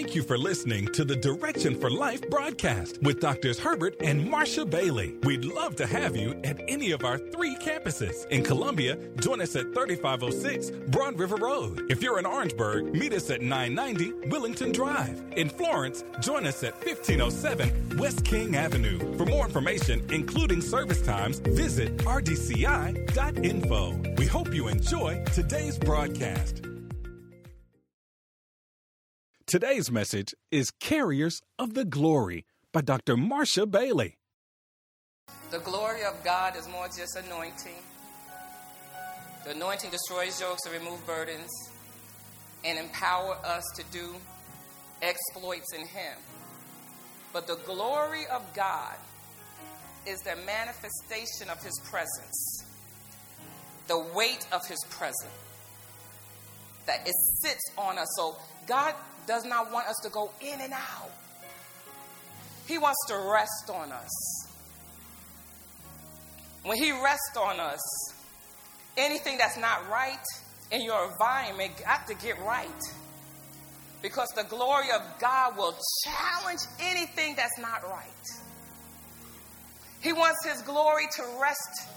Thank 0.00 0.14
you 0.14 0.22
for 0.22 0.38
listening 0.38 0.86
to 0.94 1.04
the 1.04 1.14
Direction 1.14 1.78
for 1.78 1.90
Life 1.90 2.22
broadcast 2.30 3.02
with 3.02 3.20
Doctors 3.20 3.58
Herbert 3.58 3.96
and 4.00 4.26
Marsha 4.26 4.64
Bailey. 4.68 5.14
We'd 5.24 5.44
love 5.44 5.76
to 5.76 5.86
have 5.86 6.16
you 6.16 6.40
at 6.42 6.58
any 6.68 6.92
of 6.92 7.04
our 7.04 7.18
three 7.18 7.54
campuses. 7.56 8.26
In 8.28 8.42
Columbia, 8.42 8.96
join 9.20 9.42
us 9.42 9.54
at 9.56 9.74
3506 9.74 10.70
Broad 10.88 11.18
River 11.18 11.36
Road. 11.36 11.84
If 11.90 12.02
you're 12.02 12.18
in 12.18 12.24
Orangeburg, 12.24 12.94
meet 12.94 13.12
us 13.12 13.28
at 13.28 13.42
990 13.42 14.30
Willington 14.30 14.72
Drive. 14.72 15.22
In 15.36 15.50
Florence, 15.50 16.02
join 16.22 16.46
us 16.46 16.64
at 16.64 16.82
1507 16.82 17.98
West 17.98 18.24
King 18.24 18.56
Avenue. 18.56 18.98
For 19.18 19.26
more 19.26 19.44
information, 19.44 20.02
including 20.10 20.62
service 20.62 21.02
times, 21.02 21.40
visit 21.40 21.98
rdci.info. 21.98 23.34
We 24.16 24.24
hope 24.24 24.54
you 24.54 24.68
enjoy 24.68 25.22
today's 25.34 25.78
broadcast. 25.78 26.69
Today's 29.50 29.90
message 29.90 30.32
is 30.52 30.70
Carriers 30.70 31.40
of 31.58 31.74
the 31.74 31.84
Glory 31.84 32.46
by 32.72 32.82
Dr. 32.82 33.16
Marsha 33.16 33.68
Bailey. 33.68 34.16
The 35.50 35.58
glory 35.58 36.04
of 36.04 36.22
God 36.22 36.56
is 36.56 36.68
more 36.68 36.86
just 36.86 37.16
anointing. 37.16 37.82
The 39.44 39.50
anointing 39.50 39.90
destroys 39.90 40.40
yokes 40.40 40.60
and 40.66 40.74
removes 40.80 41.02
burdens 41.02 41.50
and 42.64 42.78
empower 42.78 43.38
us 43.44 43.64
to 43.74 43.82
do 43.90 44.14
exploits 45.02 45.74
in 45.74 45.84
Him. 45.84 46.16
But 47.32 47.48
the 47.48 47.58
glory 47.66 48.28
of 48.32 48.44
God 48.54 48.94
is 50.06 50.20
the 50.20 50.36
manifestation 50.46 51.50
of 51.50 51.60
His 51.60 51.76
presence, 51.90 52.64
the 53.88 53.98
weight 54.14 54.46
of 54.52 54.64
His 54.68 54.78
presence 54.90 55.34
that 56.86 57.06
it 57.06 57.14
sits 57.40 57.62
on 57.76 57.98
us. 57.98 58.08
So 58.16 58.36
God 58.70 58.94
does 59.26 59.44
not 59.44 59.72
want 59.72 59.88
us 59.88 59.96
to 60.04 60.10
go 60.10 60.30
in 60.40 60.60
and 60.60 60.72
out. 60.72 61.10
He 62.68 62.78
wants 62.78 63.04
to 63.08 63.16
rest 63.16 63.68
on 63.68 63.90
us. 63.90 64.46
When 66.62 66.78
He 66.78 66.92
rests 66.92 67.36
on 67.36 67.58
us, 67.58 67.80
anything 68.96 69.38
that's 69.38 69.58
not 69.58 69.90
right 69.90 70.24
in 70.70 70.84
your 70.84 71.10
environment 71.10 71.72
got 71.84 72.06
to 72.06 72.14
get 72.14 72.38
right. 72.42 72.68
Because 74.02 74.28
the 74.36 74.44
glory 74.44 74.92
of 74.94 75.02
God 75.18 75.56
will 75.56 75.76
challenge 76.04 76.60
anything 76.80 77.34
that's 77.34 77.58
not 77.58 77.82
right. 77.82 78.06
He 80.00 80.12
wants 80.12 80.46
His 80.46 80.62
glory 80.62 81.06
to 81.16 81.22
rest 81.42 81.88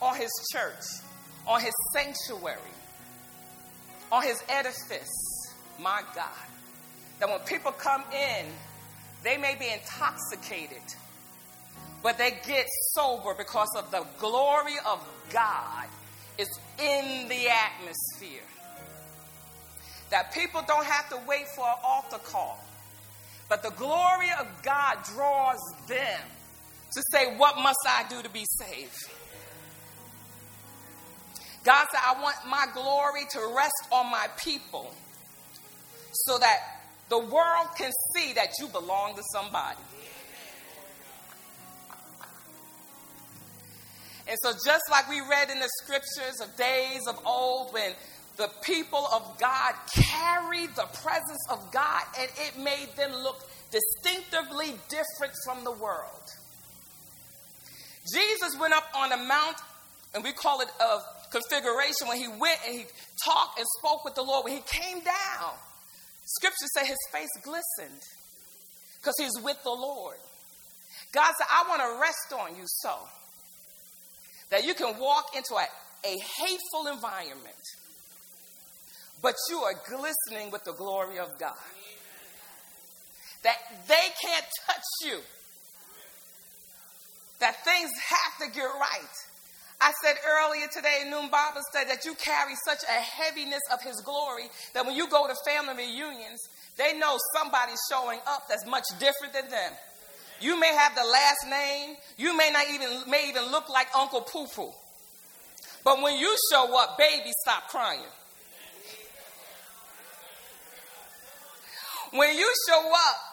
on 0.00 0.14
His 0.14 0.30
church, 0.52 1.02
on 1.44 1.60
His 1.60 1.74
sanctuary, 1.92 2.60
on 4.12 4.22
His 4.22 4.40
edifice. 4.48 5.29
My 5.80 6.02
God 6.14 6.28
that 7.20 7.28
when 7.28 7.38
people 7.40 7.70
come 7.72 8.02
in, 8.12 8.46
they 9.22 9.36
may 9.36 9.54
be 9.54 9.68
intoxicated, 9.70 10.82
but 12.02 12.16
they 12.16 12.30
get 12.46 12.66
sober 12.92 13.34
because 13.36 13.68
of 13.76 13.90
the 13.90 14.04
glory 14.18 14.76
of 14.86 15.06
God 15.30 15.86
is 16.38 16.48
in 16.78 17.28
the 17.28 17.48
atmosphere. 17.48 18.42
That 20.10 20.32
people 20.32 20.62
don't 20.66 20.86
have 20.86 21.08
to 21.10 21.20
wait 21.28 21.46
for 21.54 21.66
an 21.66 21.76
altar 21.84 22.18
call, 22.18 22.58
but 23.48 23.62
the 23.62 23.70
glory 23.70 24.30
of 24.40 24.46
God 24.62 24.98
draws 25.14 25.60
them 25.86 26.20
to 26.92 27.02
say, 27.12 27.36
What 27.36 27.56
must 27.58 27.78
I 27.86 28.04
do 28.08 28.22
to 28.22 28.30
be 28.30 28.44
saved? 28.58 28.96
God 31.62 31.86
said, 31.92 32.00
I 32.02 32.20
want 32.22 32.36
my 32.48 32.66
glory 32.72 33.26
to 33.32 33.52
rest 33.54 33.92
on 33.92 34.10
my 34.10 34.26
people 34.42 34.94
so 36.12 36.38
that 36.38 36.58
the 37.08 37.18
world 37.18 37.68
can 37.76 37.90
see 38.14 38.32
that 38.34 38.50
you 38.58 38.68
belong 38.68 39.16
to 39.16 39.22
somebody. 39.32 39.78
And 44.28 44.38
so, 44.42 44.52
just 44.64 44.84
like 44.90 45.08
we 45.08 45.20
read 45.20 45.50
in 45.50 45.58
the 45.58 45.68
scriptures 45.82 46.40
of 46.40 46.56
days 46.56 47.08
of 47.08 47.18
old 47.26 47.72
when 47.72 47.92
the 48.36 48.48
people 48.62 49.08
of 49.12 49.38
God 49.40 49.74
carried 49.92 50.70
the 50.76 50.86
presence 51.02 51.44
of 51.50 51.72
God 51.72 52.02
and 52.18 52.30
it 52.36 52.56
made 52.56 52.88
them 52.96 53.12
look 53.22 53.48
distinctively 53.72 54.74
different 54.88 55.34
from 55.44 55.64
the 55.64 55.72
world. 55.72 56.22
Jesus 58.14 58.58
went 58.58 58.72
up 58.72 58.86
on 58.94 59.12
a 59.12 59.16
mount, 59.16 59.56
and 60.14 60.24
we 60.24 60.32
call 60.32 60.60
it 60.60 60.68
a 60.80 60.98
configuration, 61.30 62.08
when 62.08 62.18
he 62.18 62.28
went 62.28 62.58
and 62.66 62.78
he 62.78 62.84
talked 63.24 63.58
and 63.58 63.66
spoke 63.78 64.04
with 64.04 64.14
the 64.14 64.22
Lord. 64.22 64.44
When 64.44 64.54
he 64.54 64.62
came 64.66 65.00
down, 65.00 65.52
Scripture 66.30 66.66
say 66.74 66.86
his 66.86 66.98
face 67.12 67.28
glistened 67.42 68.02
because 69.00 69.14
he's 69.18 69.42
with 69.42 69.60
the 69.64 69.70
Lord. 69.70 70.16
God 71.12 71.32
said, 71.36 71.46
I 71.50 71.68
want 71.68 71.82
to 71.82 72.00
rest 72.00 72.32
on 72.38 72.56
you 72.56 72.62
so 72.66 72.94
that 74.50 74.64
you 74.64 74.74
can 74.74 74.96
walk 75.00 75.34
into 75.34 75.54
a, 75.54 75.66
a 76.04 76.16
hateful 76.38 76.86
environment, 76.92 77.64
but 79.20 79.34
you 79.48 79.58
are 79.58 79.74
glistening 79.88 80.52
with 80.52 80.62
the 80.62 80.72
glory 80.72 81.18
of 81.18 81.36
God. 81.38 81.54
That 83.42 83.56
they 83.88 83.94
can't 84.22 84.46
touch 84.66 84.84
you. 85.04 85.18
That 87.40 87.64
things 87.64 87.90
have 88.06 88.48
to 88.48 88.54
get 88.54 88.66
right. 88.66 89.16
I 89.80 89.92
said 90.04 90.16
earlier 90.28 90.66
today 90.70 90.98
in 91.02 91.10
Noon 91.10 91.30
Bible 91.30 91.62
study 91.70 91.88
that 91.88 92.04
you 92.04 92.14
carry 92.14 92.52
such 92.66 92.82
a 92.84 93.00
heaviness 93.00 93.62
of 93.72 93.80
His 93.82 94.02
glory 94.02 94.44
that 94.74 94.84
when 94.84 94.94
you 94.94 95.08
go 95.08 95.26
to 95.26 95.34
family 95.46 95.84
reunions, 95.84 96.40
they 96.76 96.98
know 96.98 97.16
somebody's 97.34 97.80
showing 97.90 98.20
up 98.26 98.42
that's 98.48 98.66
much 98.66 98.84
different 98.98 99.32
than 99.32 99.48
them. 99.48 99.72
You 100.40 100.60
may 100.60 100.74
have 100.74 100.94
the 100.94 101.04
last 101.04 101.46
name, 101.48 101.96
you 102.18 102.36
may 102.36 102.50
not 102.52 102.66
even 102.70 103.10
may 103.10 103.28
even 103.28 103.50
look 103.50 103.68
like 103.70 103.86
Uncle 103.96 104.20
Poo 104.20 104.46
Poo. 104.54 104.70
But 105.82 106.02
when 106.02 106.18
you 106.18 106.34
show 106.52 106.78
up, 106.78 106.98
baby, 106.98 107.30
stop 107.42 107.68
crying. 107.68 108.00
When 112.12 112.36
you 112.36 112.52
show 112.68 112.92
up, 112.92 113.29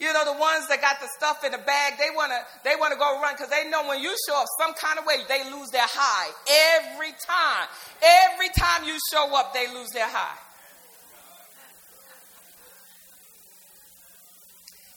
you 0.00 0.10
know, 0.14 0.24
the 0.24 0.40
ones 0.40 0.66
that 0.68 0.80
got 0.80 0.98
the 0.98 1.08
stuff 1.14 1.44
in 1.44 1.52
the 1.52 1.58
bag, 1.58 1.98
they 1.98 2.08
wanna 2.16 2.40
they 2.64 2.72
wanna 2.80 2.96
go 2.96 3.20
run 3.20 3.34
because 3.34 3.50
they 3.50 3.68
know 3.68 3.86
when 3.86 4.00
you 4.00 4.16
show 4.26 4.40
up 4.40 4.46
some 4.58 4.72
kind 4.72 4.98
of 4.98 5.04
way, 5.04 5.16
they 5.28 5.44
lose 5.52 5.68
their 5.68 5.86
high. 5.86 6.32
Every 6.80 7.12
time. 7.28 7.68
Every 8.32 8.48
time 8.56 8.88
you 8.88 8.98
show 9.12 9.36
up, 9.36 9.52
they 9.52 9.68
lose 9.68 9.90
their 9.90 10.08
high. 10.08 10.38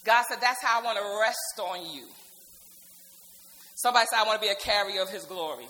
God 0.04 0.24
said, 0.28 0.40
That's 0.40 0.62
how 0.62 0.80
I 0.80 0.84
want 0.84 0.96
to 0.96 1.04
rest 1.20 1.60
on 1.60 1.94
you. 1.94 2.06
Somebody 3.76 4.06
said, 4.10 4.20
I 4.20 4.24
want 4.24 4.40
to 4.40 4.46
be 4.46 4.52
a 4.52 4.56
carrier 4.56 5.02
of 5.02 5.10
his 5.10 5.24
glory. 5.24 5.66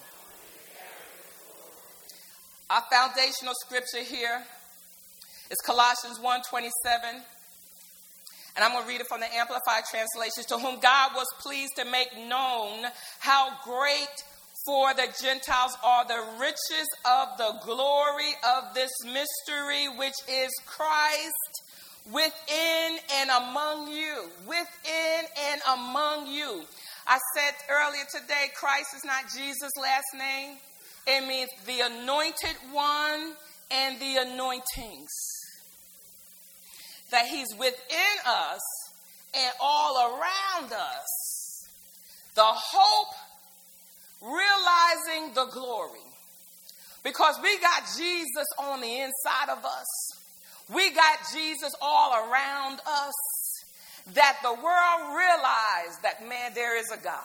Our 2.70 2.82
foundational 2.90 3.54
scripture 3.64 4.02
here 4.02 4.42
is 5.50 5.58
Colossians 5.66 6.20
1 6.20 6.40
27. 6.48 7.22
And 8.56 8.64
I'm 8.64 8.70
going 8.72 8.84
to 8.84 8.88
read 8.88 9.00
it 9.00 9.08
from 9.08 9.20
the 9.20 9.34
Amplified 9.34 9.84
Translation. 9.90 10.44
To 10.48 10.58
whom 10.58 10.78
God 10.80 11.12
was 11.14 11.26
pleased 11.40 11.72
to 11.76 11.84
make 11.84 12.16
known 12.28 12.84
how 13.18 13.50
great 13.64 14.22
for 14.64 14.94
the 14.94 15.08
Gentiles 15.20 15.76
are 15.84 16.06
the 16.06 16.24
riches 16.40 16.88
of 17.04 17.36
the 17.36 17.58
glory 17.64 18.32
of 18.56 18.74
this 18.74 18.92
mystery, 19.04 19.88
which 19.98 20.14
is 20.28 20.50
Christ 20.66 21.62
within 22.06 22.98
and 23.16 23.30
among 23.30 23.88
you. 23.88 24.30
Within 24.46 25.24
and 25.50 25.60
among 25.74 26.28
you. 26.28 26.62
I 27.06 27.18
said 27.36 27.54
earlier 27.68 28.04
today, 28.14 28.46
Christ 28.54 28.94
is 28.96 29.04
not 29.04 29.24
Jesus' 29.36 29.72
last 29.80 30.06
name. 30.16 30.56
It 31.06 31.26
means 31.26 31.50
the 31.66 31.80
anointed 31.80 32.56
one 32.72 33.34
and 33.70 33.98
the 34.00 34.16
anointings 34.16 35.33
that 37.14 37.26
He's 37.26 37.54
within 37.56 38.16
us 38.26 38.60
and 39.34 39.52
all 39.60 40.10
around 40.10 40.72
us. 40.72 41.68
The 42.34 42.42
hope, 42.42 43.14
realizing 44.20 45.32
the 45.32 45.46
glory. 45.52 46.00
Because 47.04 47.38
we 47.40 47.56
got 47.60 47.82
Jesus 47.96 48.46
on 48.58 48.80
the 48.80 48.98
inside 48.98 49.48
of 49.50 49.64
us, 49.64 49.86
we 50.74 50.90
got 50.90 51.18
Jesus 51.32 51.72
all 51.80 52.14
around 52.14 52.80
us. 52.84 53.14
That 54.14 54.38
the 54.42 54.52
world 54.52 55.16
realize 55.16 55.96
that, 56.02 56.28
man, 56.28 56.50
there 56.54 56.76
is 56.76 56.90
a 56.92 57.02
God. 57.02 57.22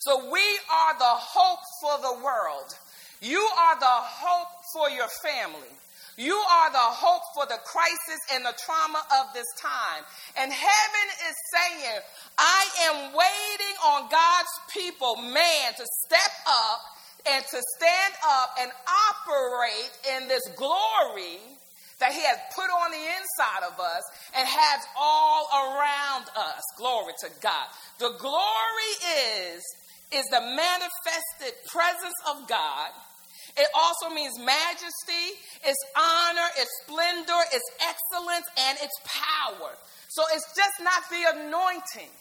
So 0.00 0.30
we 0.32 0.40
are 0.40 0.98
the 0.98 1.04
hope 1.04 1.60
for 1.80 1.98
the 2.02 2.24
world. 2.24 2.74
You 3.20 3.38
are 3.38 3.78
the 3.78 3.86
hope 3.86 4.48
for 4.74 4.90
your 4.90 5.08
family. 5.22 5.72
You 6.16 6.34
are 6.34 6.70
the 6.70 6.78
hope 6.78 7.22
for 7.34 7.46
the 7.46 7.60
crisis 7.64 8.20
and 8.34 8.44
the 8.44 8.54
trauma 8.64 9.00
of 9.20 9.32
this 9.32 9.48
time. 9.60 10.04
And 10.36 10.52
heaven 10.52 11.06
is 11.28 11.36
saying, 11.52 12.00
I 12.36 12.62
am 12.88 12.96
waiting 13.12 13.76
on 13.84 14.10
God's 14.10 14.54
people, 14.72 15.16
man, 15.16 15.72
to 15.76 15.86
step 16.06 16.32
up 16.46 16.80
and 17.26 17.44
to 17.44 17.60
stand 17.78 18.14
up 18.28 18.50
and 18.60 18.70
operate 19.10 19.92
in 20.16 20.28
this 20.28 20.42
glory 20.56 21.40
that 21.98 22.12
He 22.12 22.20
has 22.20 22.38
put 22.54 22.68
on 22.68 22.90
the 22.90 22.98
inside 22.98 23.72
of 23.72 23.78
us 23.80 24.02
and 24.36 24.46
has 24.46 24.80
all 24.98 25.48
around 25.54 26.26
us. 26.36 26.60
Glory 26.76 27.14
to 27.20 27.28
God. 27.40 27.66
The 27.98 28.12
glory 28.18 28.92
is 29.48 29.62
is 30.12 30.26
the 30.26 30.40
manifested 30.40 31.56
presence 31.72 32.18
of 32.28 32.46
God. 32.46 32.90
It 33.56 33.68
also 33.74 34.14
means 34.14 34.32
majesty, 34.38 35.36
its 35.64 35.78
honor, 35.96 36.48
its 36.56 36.70
splendor, 36.84 37.40
its 37.52 37.68
excellence, 37.84 38.46
and 38.56 38.78
its 38.80 38.96
power. 39.04 39.72
So 40.08 40.22
it's 40.32 40.48
just 40.56 40.76
not 40.80 41.02
the 41.10 41.22
anointing, 41.36 42.12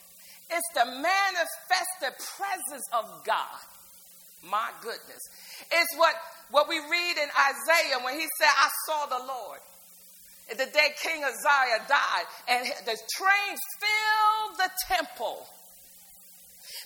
it's 0.50 0.72
the 0.75 0.86
manifested 0.86 2.19
presence 2.36 2.88
of 2.92 3.24
God. 3.25 3.60
My 4.44 4.72
goodness. 4.81 5.22
It's 5.72 5.98
what, 5.98 6.16
what 6.50 6.68
we 6.68 6.80
read 6.80 7.16
in 7.18 7.30
Isaiah 7.30 8.04
when 8.04 8.16
he 8.16 8.27
said, 8.39 8.50
I 8.50 8.69
saw 8.88 9.06
the 9.06 9.25
Lord. 9.25 9.60
The 10.50 10.66
day 10.66 10.89
King 11.01 11.24
Uzziah 11.24 11.86
died, 11.88 12.25
and 12.50 12.66
the 12.86 12.98
trains 13.16 13.60
filled 13.80 14.57
the 14.57 14.69
temple 14.88 15.48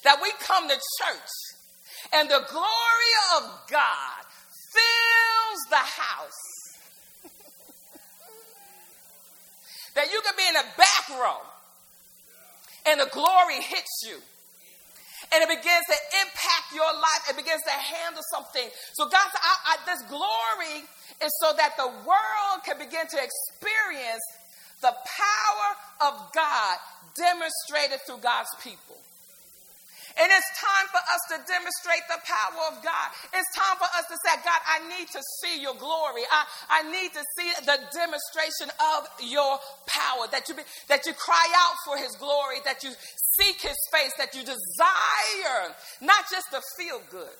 that 0.04 0.20
we 0.22 0.32
come 0.40 0.68
to 0.68 0.76
church 0.76 1.30
and 2.14 2.30
the 2.30 2.46
glory 2.50 3.14
of 3.38 3.44
God 3.70 4.22
fills 4.74 5.60
the 5.70 5.76
house. 5.78 6.42
that 9.96 10.12
you 10.12 10.22
can 10.22 10.34
be 10.38 10.48
in 10.48 10.54
the 10.54 10.66
back 10.78 11.10
row 11.20 11.42
and 12.86 13.00
the 13.00 13.10
glory 13.12 13.62
hits 13.62 14.04
you. 14.08 14.18
And 15.34 15.42
it 15.42 15.50
begins 15.50 15.86
to 15.90 15.98
impact 16.22 16.70
your 16.74 16.94
life. 16.94 17.30
It 17.30 17.36
begins 17.36 17.62
to 17.64 17.72
handle 17.72 18.22
something. 18.32 18.70
So, 18.94 19.10
God 19.10 19.26
I, 19.34 19.74
I, 19.74 19.78
this 19.86 20.02
glory 20.08 20.86
is 21.24 21.32
so 21.42 21.52
that 21.58 21.74
the 21.78 21.88
world 22.06 22.58
can 22.64 22.78
begin 22.78 23.08
to 23.08 23.18
experience 23.18 24.22
the 24.82 24.94
power 24.94 25.70
of 26.12 26.32
God 26.34 26.78
demonstrated 27.16 28.00
through 28.06 28.20
God's 28.22 28.54
people. 28.62 29.02
And 30.16 30.32
it's 30.32 30.52
time 30.56 30.88
for 30.96 31.04
us 31.12 31.24
to 31.36 31.38
demonstrate 31.44 32.08
the 32.08 32.20
power 32.24 32.72
of 32.72 32.80
God. 32.80 33.08
It's 33.36 33.52
time 33.52 33.76
for 33.76 33.90
us 34.00 34.08
to 34.08 34.16
say, 34.24 34.40
God, 34.48 34.62
I 34.64 34.80
need 34.88 35.12
to 35.12 35.20
see 35.44 35.60
your 35.60 35.76
glory. 35.76 36.24
I, 36.32 36.48
I 36.72 36.80
need 36.88 37.12
to 37.12 37.24
see 37.36 37.52
the 37.68 37.76
demonstration 37.92 38.72
of 38.96 39.12
your 39.20 39.60
power. 39.92 40.32
That 40.32 40.48
you, 40.48 40.56
be, 40.56 40.64
that 40.88 41.06
you 41.06 41.12
cry 41.14 41.48
out 41.68 41.76
for 41.84 41.98
his 42.00 42.16
glory, 42.16 42.64
that 42.64 42.82
you 42.82 42.92
seek 43.36 43.60
his 43.60 43.76
face, 43.92 44.16
that 44.18 44.34
you 44.34 44.42
desire 44.48 45.76
not 46.00 46.24
just 46.32 46.48
to 46.52 46.62
feel 46.80 47.02
good. 47.12 47.36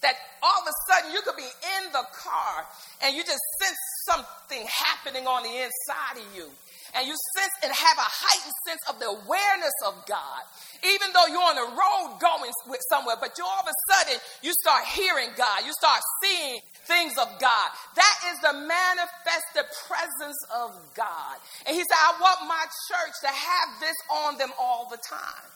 That 0.00 0.14
all 0.42 0.62
of 0.62 0.68
a 0.68 0.76
sudden 0.88 1.12
you 1.12 1.20
could 1.20 1.36
be 1.36 1.42
in 1.44 1.92
the 1.92 2.06
car 2.16 2.64
and 3.04 3.14
you 3.14 3.20
just 3.20 3.42
sense 3.60 3.76
something 4.08 4.64
happening 4.64 5.26
on 5.26 5.42
the 5.42 5.50
inside 5.50 6.24
of 6.24 6.36
you 6.36 6.48
and 6.94 7.06
you 7.06 7.14
sense 7.36 7.54
and 7.62 7.72
have 7.72 7.98
a 7.98 8.08
heightened 8.08 8.58
sense 8.66 8.82
of 8.88 8.98
the 9.00 9.08
awareness 9.08 9.76
of 9.86 9.94
God, 10.06 10.42
even 10.84 11.12
though 11.12 11.26
you're 11.26 11.42
on 11.42 11.56
the 11.56 11.70
road 11.72 12.20
going 12.20 12.52
somewhere, 12.90 13.16
but 13.20 13.36
you 13.36 13.44
all 13.44 13.60
of 13.60 13.68
a 13.68 13.78
sudden 13.92 14.20
you 14.42 14.52
start 14.62 14.84
hearing 14.86 15.30
God, 15.36 15.64
you 15.66 15.72
start 15.72 16.00
seeing 16.22 16.60
things 16.88 17.12
of 17.18 17.28
God. 17.38 17.68
That 17.94 18.16
is 18.32 18.40
the 18.40 18.54
manifested 18.64 19.68
presence 19.86 20.40
of 20.54 20.72
God. 20.96 21.36
And 21.66 21.76
he 21.76 21.82
said, 21.82 22.00
I 22.00 22.16
want 22.20 22.48
my 22.48 22.64
church 22.88 23.14
to 23.22 23.28
have 23.28 23.68
this 23.80 23.96
on 24.24 24.38
them 24.38 24.50
all 24.58 24.88
the 24.90 24.96
time. 24.96 25.48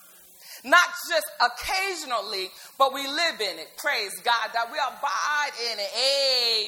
Not 0.63 0.87
just 1.09 1.27
occasionally, 1.41 2.49
but 2.77 2.93
we 2.93 3.05
live 3.05 3.41
in 3.41 3.59
it. 3.59 3.67
Praise 3.77 4.13
God. 4.23 4.49
That 4.53 4.71
we 4.71 4.77
abide 4.77 5.51
in 5.71 5.79
it. 5.79 5.91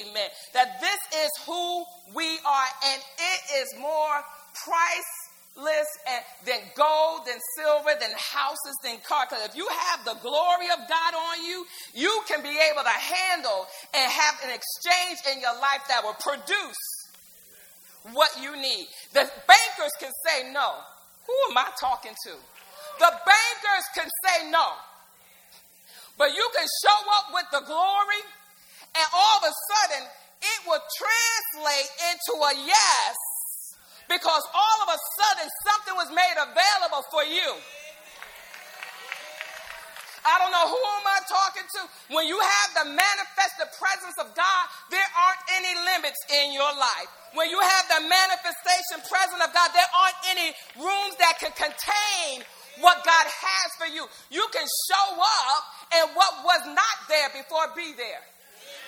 Amen. 0.09 0.29
That 0.53 0.81
this 0.81 1.00
is 1.23 1.31
who 1.45 1.85
we 2.13 2.27
are, 2.45 2.68
and 2.91 3.01
it 3.01 3.41
is 3.61 3.79
more 3.79 4.19
priceless 4.63 5.90
and, 6.07 6.24
than 6.46 6.62
gold, 6.75 7.25
than 7.25 7.40
silver, 7.57 7.92
than 8.00 8.12
houses, 8.16 8.75
than 8.84 8.98
cars. 9.07 9.28
Because 9.30 9.46
if 9.50 9.56
you 9.56 9.68
have 9.68 10.06
the 10.06 10.16
glory 10.22 10.69
of 10.72 10.80
God 10.88 11.13
on 11.13 11.46
you, 11.46 11.66
you 11.94 12.22
can 12.28 12.42
be 12.42 12.56
able 12.72 12.84
to 12.84 12.98
handle 12.98 13.68
and 13.94 14.12
have 14.12 14.36
an 14.44 14.52
exchange 14.52 15.19
in 15.36 15.42
your 15.42 15.56
life 15.60 15.81
that 15.88 16.04
will 16.04 16.18
produce 16.19 16.80
what 18.13 18.30
you 18.42 18.56
need. 18.56 18.88
The 19.13 19.25
bankers 19.48 19.94
can 20.00 20.12
say 20.28 20.52
no. 20.52 20.75
Who 21.25 21.34
am 21.50 21.57
I 21.57 21.72
talking 21.80 22.13
to? 22.13 22.34
The 23.00 23.12
bankers 23.12 23.86
can 23.96 24.07
say 24.24 24.52
no. 24.52 24.68
But 26.18 26.34
you 26.34 26.48
can 26.56 26.68
show 26.84 27.00
up 27.19 27.34
with 27.34 27.46
the 27.52 27.66
glory, 27.66 28.24
and 28.96 29.07
all 29.13 29.38
of 29.40 29.44
a 29.44 29.54
sudden, 29.68 30.07
it 30.42 30.60
will 30.68 30.80
translate 30.80 31.90
into 32.12 32.34
a 32.40 32.68
yes 32.68 33.16
because 34.10 34.44
all 34.54 34.78
of 34.86 34.90
a 34.94 35.00
sudden 35.18 35.48
something 35.66 35.96
was 35.98 36.10
made 36.13 36.38
available 36.38 37.04
for 37.12 37.24
you. 37.24 37.50
I 40.25 40.42
don't 40.42 40.50
know 40.50 40.66
who 40.66 40.81
am 40.81 41.06
I 41.06 41.22
talking 41.30 41.68
to. 41.69 41.81
When 42.10 42.25
you 42.25 42.42
have 42.42 42.69
the 42.81 42.88
manifested 42.98 43.69
presence 43.78 44.18
of 44.18 44.34
God, 44.34 44.63
there 44.90 45.06
aren't 45.13 45.44
any 45.54 45.74
limits 45.86 46.18
in 46.34 46.50
your 46.50 46.74
life. 46.74 47.10
When 47.38 47.46
you 47.54 47.62
have 47.62 47.86
the 47.94 48.02
manifestation 48.10 49.06
presence 49.06 49.38
of 49.46 49.54
God, 49.54 49.69
there 49.78 49.92
aren't 49.94 50.22
any 50.34 50.50
rooms 50.81 51.13
that 51.22 51.38
can 51.38 51.54
contain 51.54 52.42
what 52.81 53.06
God 53.06 53.26
has 53.30 53.69
for 53.78 53.85
you. 53.85 54.09
You 54.33 54.45
can 54.50 54.66
show 54.66 55.07
up 55.14 55.62
and 55.94 56.06
what 56.18 56.42
was 56.42 56.74
not 56.74 56.95
there 57.06 57.30
before 57.30 57.69
be 57.78 57.94
there. 57.94 58.26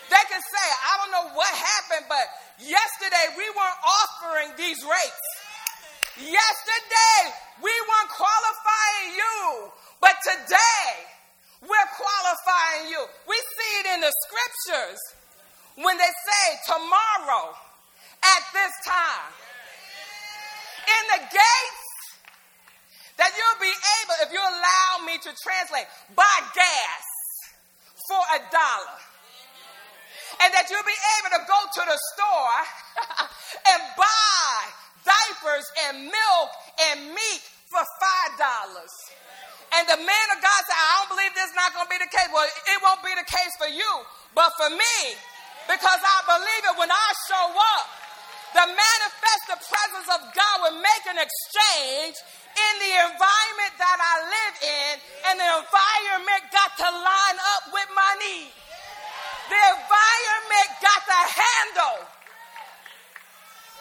They 0.10 0.24
can 0.32 0.40
say, 0.40 0.68
I 0.88 0.92
don't 1.04 1.12
know 1.12 1.28
what 1.36 1.52
happened, 1.52 2.08
but 2.08 2.26
yesterday 2.60 3.36
we 3.36 3.44
weren't 3.52 3.82
offering 3.84 4.50
these 4.56 4.80
rates. 4.84 5.28
Yesterday 6.18 7.20
we 7.62 7.74
weren't 7.86 8.12
qualifying 8.16 9.10
you, 9.14 9.70
but 10.00 10.16
today 10.24 10.88
we're 11.62 11.92
qualifying 11.94 12.90
you. 12.90 13.02
We 13.28 13.36
see 13.36 13.72
it 13.84 13.88
in 13.96 14.00
the 14.02 14.14
scriptures 14.26 15.00
when 15.76 15.98
they 15.98 16.14
say 16.26 16.46
tomorrow 16.72 17.54
at 18.24 18.44
this 18.54 18.74
time. 18.88 19.32
In 20.88 21.04
the 21.20 21.22
gates, 21.28 21.88
that 23.18 23.34
you'll 23.34 23.62
be 23.62 23.74
able, 23.74 24.16
if 24.24 24.32
you 24.32 24.40
allow 24.40 25.06
me 25.06 25.18
to 25.18 25.32
translate, 25.42 25.90
buy 26.16 26.38
gas 26.54 27.06
for 28.08 28.22
a 28.38 28.40
dollar 28.50 28.98
and 30.44 30.50
that 30.54 30.68
you'll 30.70 30.88
be 30.88 31.02
able 31.20 31.32
to 31.38 31.44
go 31.48 31.60
to 31.60 31.82
the 31.88 31.98
store 32.14 32.60
and 33.72 33.82
buy 33.96 34.54
diapers 35.08 35.68
and 35.88 36.08
milk 36.08 36.50
and 36.92 37.12
meat 37.12 37.44
for 37.68 37.84
five 38.00 38.32
dollars. 38.40 38.94
And 39.76 39.84
the 39.88 40.00
man 40.00 40.28
of 40.32 40.40
God 40.40 40.60
said, 40.64 40.80
I 40.80 40.92
don't 41.04 41.12
believe 41.12 41.32
this 41.36 41.52
is 41.52 41.58
not 41.60 41.76
going 41.76 41.88
to 41.88 41.92
be 41.92 42.00
the 42.00 42.08
case. 42.08 42.32
Well, 42.32 42.48
it 42.48 42.80
won't 42.80 43.04
be 43.04 43.12
the 43.20 43.28
case 43.28 43.54
for 43.60 43.68
you, 43.68 43.92
but 44.32 44.56
for 44.56 44.72
me, 44.72 44.96
because 45.68 46.00
I 46.00 46.18
believe 46.24 46.64
it 46.72 46.76
when 46.80 46.92
I 46.92 47.08
show 47.28 47.48
up. 47.52 47.88
The 48.56 48.64
manifested 48.64 49.60
presence 49.60 50.08
of 50.08 50.22
God 50.32 50.56
will 50.64 50.80
make 50.80 51.04
an 51.12 51.20
exchange 51.20 52.16
in 52.56 52.74
the 52.80 52.94
environment 53.12 53.74
that 53.76 54.00
I 54.00 54.16
live 54.24 54.56
in, 54.64 54.94
and 55.30 55.36
the 55.36 55.52
environment 55.62 56.42
got 56.56 56.72
to 56.80 56.90
line 56.90 57.38
up 57.38 57.64
with 57.76 57.90
my 57.92 58.12
needs. 58.24 58.67
The 59.48 59.62
environment 59.80 60.70
got 60.84 61.01
to 61.08 61.20
handle 61.32 61.98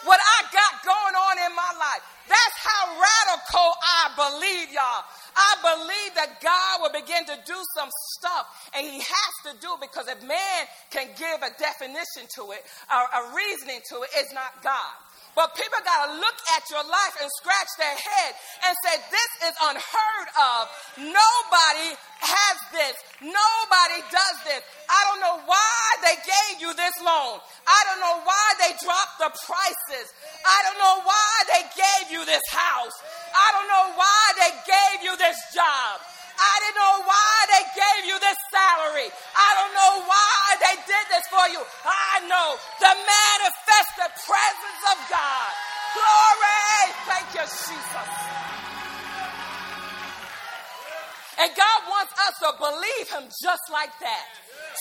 what 0.07 0.19
I 0.23 0.37
got 0.55 0.73
going 0.83 1.15
on 1.15 1.35
in 1.43 1.51
my 1.55 1.71
life. 1.75 2.03
That's 2.27 2.57
how 2.59 2.83
radical 2.95 3.69
I 3.83 4.03
believe, 4.15 4.71
y'all. 4.71 5.03
I 5.35 5.51
believe 5.63 6.11
that 6.15 6.41
God 6.41 6.81
will 6.81 6.95
begin 6.95 7.23
to 7.25 7.37
do 7.45 7.59
some 7.75 7.89
stuff, 8.17 8.71
and 8.75 8.87
He 8.87 8.99
has 8.99 9.33
to 9.47 9.51
do 9.59 9.75
it 9.75 9.81
because 9.81 10.07
if 10.07 10.19
man 10.23 10.59
can 10.91 11.07
give 11.15 11.39
a 11.43 11.51
definition 11.59 12.27
to 12.35 12.51
it, 12.51 12.63
or 12.91 13.03
a 13.03 13.21
reasoning 13.35 13.81
to 13.91 14.01
it, 14.03 14.09
it's 14.15 14.33
not 14.33 14.63
God. 14.63 14.95
But 15.37 15.53
people 15.53 15.77
got 15.85 16.09
to 16.09 16.17
look 16.17 16.39
at 16.57 16.65
your 16.73 16.81
life 16.81 17.15
and 17.21 17.29
scratch 17.37 17.69
their 17.77 17.93
head 17.93 18.31
and 18.65 18.73
say, 18.81 18.97
This 19.13 19.31
is 19.45 19.55
unheard 19.69 20.29
of. 20.33 20.61
Nobody 20.97 21.93
has 22.25 22.57
this. 22.73 22.97
Nobody 23.21 24.01
does 24.09 24.37
this. 24.49 24.65
I 24.89 24.99
don't 25.05 25.21
know 25.21 25.37
why 25.45 25.77
they 26.01 26.17
gave 26.25 26.57
you 26.57 26.73
this 26.73 26.97
loan. 27.05 27.37
I 27.69 27.79
don't 27.85 28.01
know 28.01 28.17
why 28.25 28.47
they 28.65 28.73
dropped 28.81 29.21
the 29.21 29.29
prices. 29.45 30.09
I 30.41 30.57
don't 30.65 30.81
know 30.81 31.05
why 31.05 31.33
they 31.53 31.63
gave 31.69 32.17
you 32.17 32.25
this 32.25 32.41
house. 32.49 32.97
I 33.29 33.47
don't 33.53 33.69
know 33.69 33.85
why 33.93 34.23
they 34.41 34.51
gave 34.65 35.05
you 35.05 35.13
this 35.21 35.37
job. 35.53 36.01
I 36.37 36.53
didn't 36.61 36.77
know 36.77 36.95
why 37.09 37.33
they 37.49 37.63
gave 37.73 38.01
you 38.13 38.17
this 38.21 38.37
salary. 38.53 39.09
I 39.09 39.49
don't 39.57 39.73
know 39.73 39.93
why 40.05 40.41
they 40.61 40.75
did 40.85 41.05
this 41.09 41.25
for 41.33 41.45
you. 41.49 41.61
I 41.85 42.21
know 42.29 42.47
the 42.79 42.93
manifested 42.93 44.11
presence 44.21 44.81
of 44.93 44.97
God. 45.09 45.51
Glory. 45.97 46.81
Thank 47.09 47.27
you, 47.33 47.45
Jesus. 47.45 48.09
And 51.37 51.49
God 51.53 51.79
wants 51.89 52.13
us 52.17 52.33
to 52.41 52.49
believe 52.57 53.07
Him 53.13 53.25
just 53.41 53.65
like 53.71 53.93
that. 54.01 54.25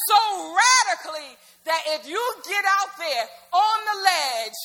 so 0.08 0.20
radically 0.56 1.36
that 1.64 1.82
if 1.98 2.08
you 2.08 2.20
get 2.48 2.64
out 2.80 2.92
there 2.98 3.26
on 3.52 3.78
the 3.84 3.96
ledge, 4.04 4.60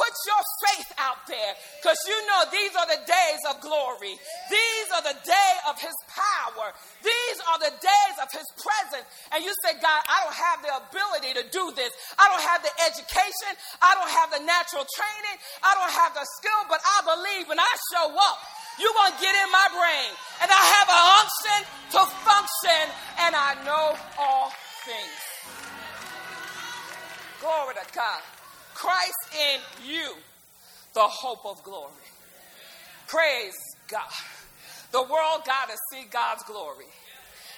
Put 0.00 0.16
your 0.24 0.44
faith 0.64 0.90
out 0.96 1.20
there 1.28 1.52
because 1.76 2.00
you 2.08 2.16
know 2.24 2.48
these 2.48 2.72
are 2.72 2.88
the 2.88 3.04
days 3.04 3.42
of 3.52 3.60
glory. 3.60 4.16
These 4.48 4.88
are 4.96 5.04
the 5.04 5.18
day 5.28 5.52
of 5.68 5.76
his 5.76 5.92
power. 6.08 6.72
These 7.04 7.38
are 7.44 7.60
the 7.60 7.68
days 7.68 8.16
of 8.16 8.32
his 8.32 8.48
presence. 8.56 9.04
And 9.28 9.44
you 9.44 9.52
say, 9.60 9.76
God, 9.76 10.00
I 10.08 10.24
don't 10.24 10.40
have 10.40 10.58
the 10.64 10.72
ability 10.72 11.36
to 11.36 11.44
do 11.52 11.76
this. 11.76 11.92
I 12.16 12.32
don't 12.32 12.40
have 12.48 12.64
the 12.64 12.72
education. 12.80 13.52
I 13.84 13.92
don't 13.92 14.08
have 14.08 14.32
the 14.32 14.40
natural 14.40 14.88
training. 14.88 15.36
I 15.60 15.76
don't 15.76 15.92
have 15.92 16.16
the 16.16 16.24
skill, 16.40 16.62
but 16.72 16.80
I 16.80 17.04
believe 17.04 17.52
when 17.52 17.60
I 17.60 17.72
show 17.92 18.08
up, 18.08 18.40
you're 18.80 18.96
going 18.96 19.12
to 19.12 19.20
get 19.20 19.36
in 19.36 19.52
my 19.52 19.68
brain. 19.68 20.10
And 20.40 20.48
I 20.48 20.62
have 20.80 20.88
an 20.88 21.04
unction 21.20 21.60
to 21.92 22.00
function, 22.24 22.82
and 23.20 23.36
I 23.36 23.52
know 23.68 24.00
all 24.16 24.48
things. 24.88 25.20
Glory 27.44 27.76
to 27.76 27.84
God. 27.92 28.39
Christ 28.74 29.34
in 29.34 29.88
you, 29.88 30.14
the 30.94 31.00
hope 31.00 31.44
of 31.44 31.62
glory. 31.62 31.92
Praise 33.06 33.56
God. 33.88 34.08
The 34.92 35.02
world 35.02 35.42
got 35.46 35.68
to 35.68 35.76
see 35.92 36.06
God's 36.10 36.42
glory. 36.44 36.86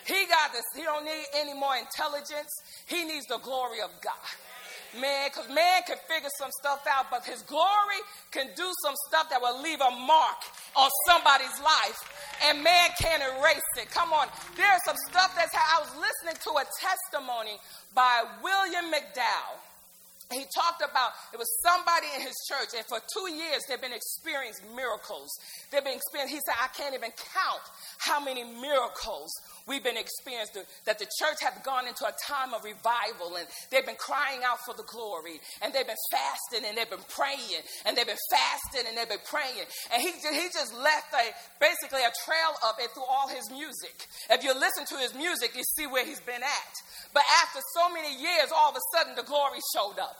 He 0.06 0.26
got 0.26 0.52
this. 0.52 0.64
He 0.74 0.82
don't 0.82 1.04
need 1.04 1.24
any 1.34 1.54
more 1.54 1.76
intelligence. 1.76 2.50
He 2.86 3.04
needs 3.04 3.26
the 3.26 3.38
glory 3.38 3.80
of 3.80 3.90
God. 4.02 5.00
Man, 5.00 5.30
because 5.30 5.48
man 5.48 5.80
can 5.86 5.96
figure 6.04 6.28
some 6.38 6.50
stuff 6.60 6.84
out, 6.90 7.06
but 7.10 7.24
his 7.24 7.40
glory 7.42 8.00
can 8.30 8.48
do 8.56 8.68
some 8.84 8.94
stuff 9.08 9.30
that 9.30 9.40
will 9.40 9.62
leave 9.62 9.80
a 9.80 9.90
mark 9.90 10.36
on 10.76 10.90
somebody's 11.08 11.56
life, 11.64 11.96
and 12.44 12.62
man 12.62 12.90
can't 13.00 13.22
erase 13.22 13.72
it. 13.80 13.90
Come 13.90 14.12
on. 14.12 14.28
There's 14.54 14.84
some 14.84 14.96
stuff 15.08 15.32
that's 15.34 15.54
how 15.54 15.80
I 15.80 15.80
was 15.80 15.96
listening 15.96 16.36
to 16.44 16.50
a 16.60 16.64
testimony 16.76 17.56
by 17.94 18.24
William 18.42 18.92
McDowell 18.92 19.56
he 20.32 20.44
talked 20.54 20.82
about 20.82 21.12
it 21.32 21.38
was 21.38 21.48
somebody 21.62 22.06
in 22.16 22.22
his 22.22 22.34
church, 22.48 22.74
and 22.76 22.84
for 22.86 22.98
two 23.12 23.32
years 23.32 23.62
they've 23.68 23.80
been 23.80 23.92
experiencing 23.92 24.74
miracles. 24.74 25.28
They've 25.70 25.84
been 25.84 25.96
experiencing, 25.96 26.36
he 26.36 26.42
said, 26.44 26.56
I 26.60 26.68
can't 26.68 26.94
even 26.94 27.10
count 27.12 27.64
how 27.98 28.22
many 28.22 28.44
miracles 28.44 29.30
we've 29.66 29.82
been 29.82 29.96
experiencing. 29.96 30.62
That 30.84 30.98
the 30.98 31.06
church 31.18 31.38
has 31.42 31.54
gone 31.64 31.86
into 31.86 32.04
a 32.04 32.14
time 32.26 32.54
of 32.54 32.64
revival, 32.64 33.36
and 33.36 33.46
they've 33.70 33.86
been 33.86 34.00
crying 34.00 34.40
out 34.44 34.58
for 34.64 34.74
the 34.74 34.84
glory, 34.84 35.40
and 35.60 35.72
they've 35.72 35.86
been 35.86 36.04
fasting, 36.10 36.66
and 36.66 36.76
they've 36.76 36.90
been 36.90 37.06
praying, 37.08 37.62
and 37.86 37.96
they've 37.96 38.06
been 38.06 38.26
fasting, 38.30 38.84
and 38.88 38.96
they've 38.96 39.08
been 39.08 39.26
praying. 39.28 39.66
And 39.92 40.02
he, 40.02 40.10
he 40.10 40.46
just 40.52 40.74
left 40.74 41.12
a 41.14 41.32
basically 41.60 42.02
a 42.02 42.12
trail 42.24 42.52
of 42.66 42.76
it 42.78 42.90
through 42.92 43.08
all 43.08 43.28
his 43.28 43.50
music. 43.50 44.08
If 44.30 44.44
you 44.44 44.54
listen 44.54 44.86
to 44.92 44.96
his 44.98 45.14
music, 45.14 45.54
you 45.56 45.64
see 45.76 45.86
where 45.86 46.04
he's 46.04 46.20
been 46.20 46.42
at. 46.42 46.74
But 47.14 47.24
after 47.42 47.60
so 47.76 47.92
many 47.92 48.14
years, 48.16 48.50
all 48.54 48.70
of 48.70 48.76
a 48.76 48.84
sudden 48.96 49.14
the 49.14 49.26
glory 49.26 49.60
showed 49.74 49.98
up. 49.98 50.16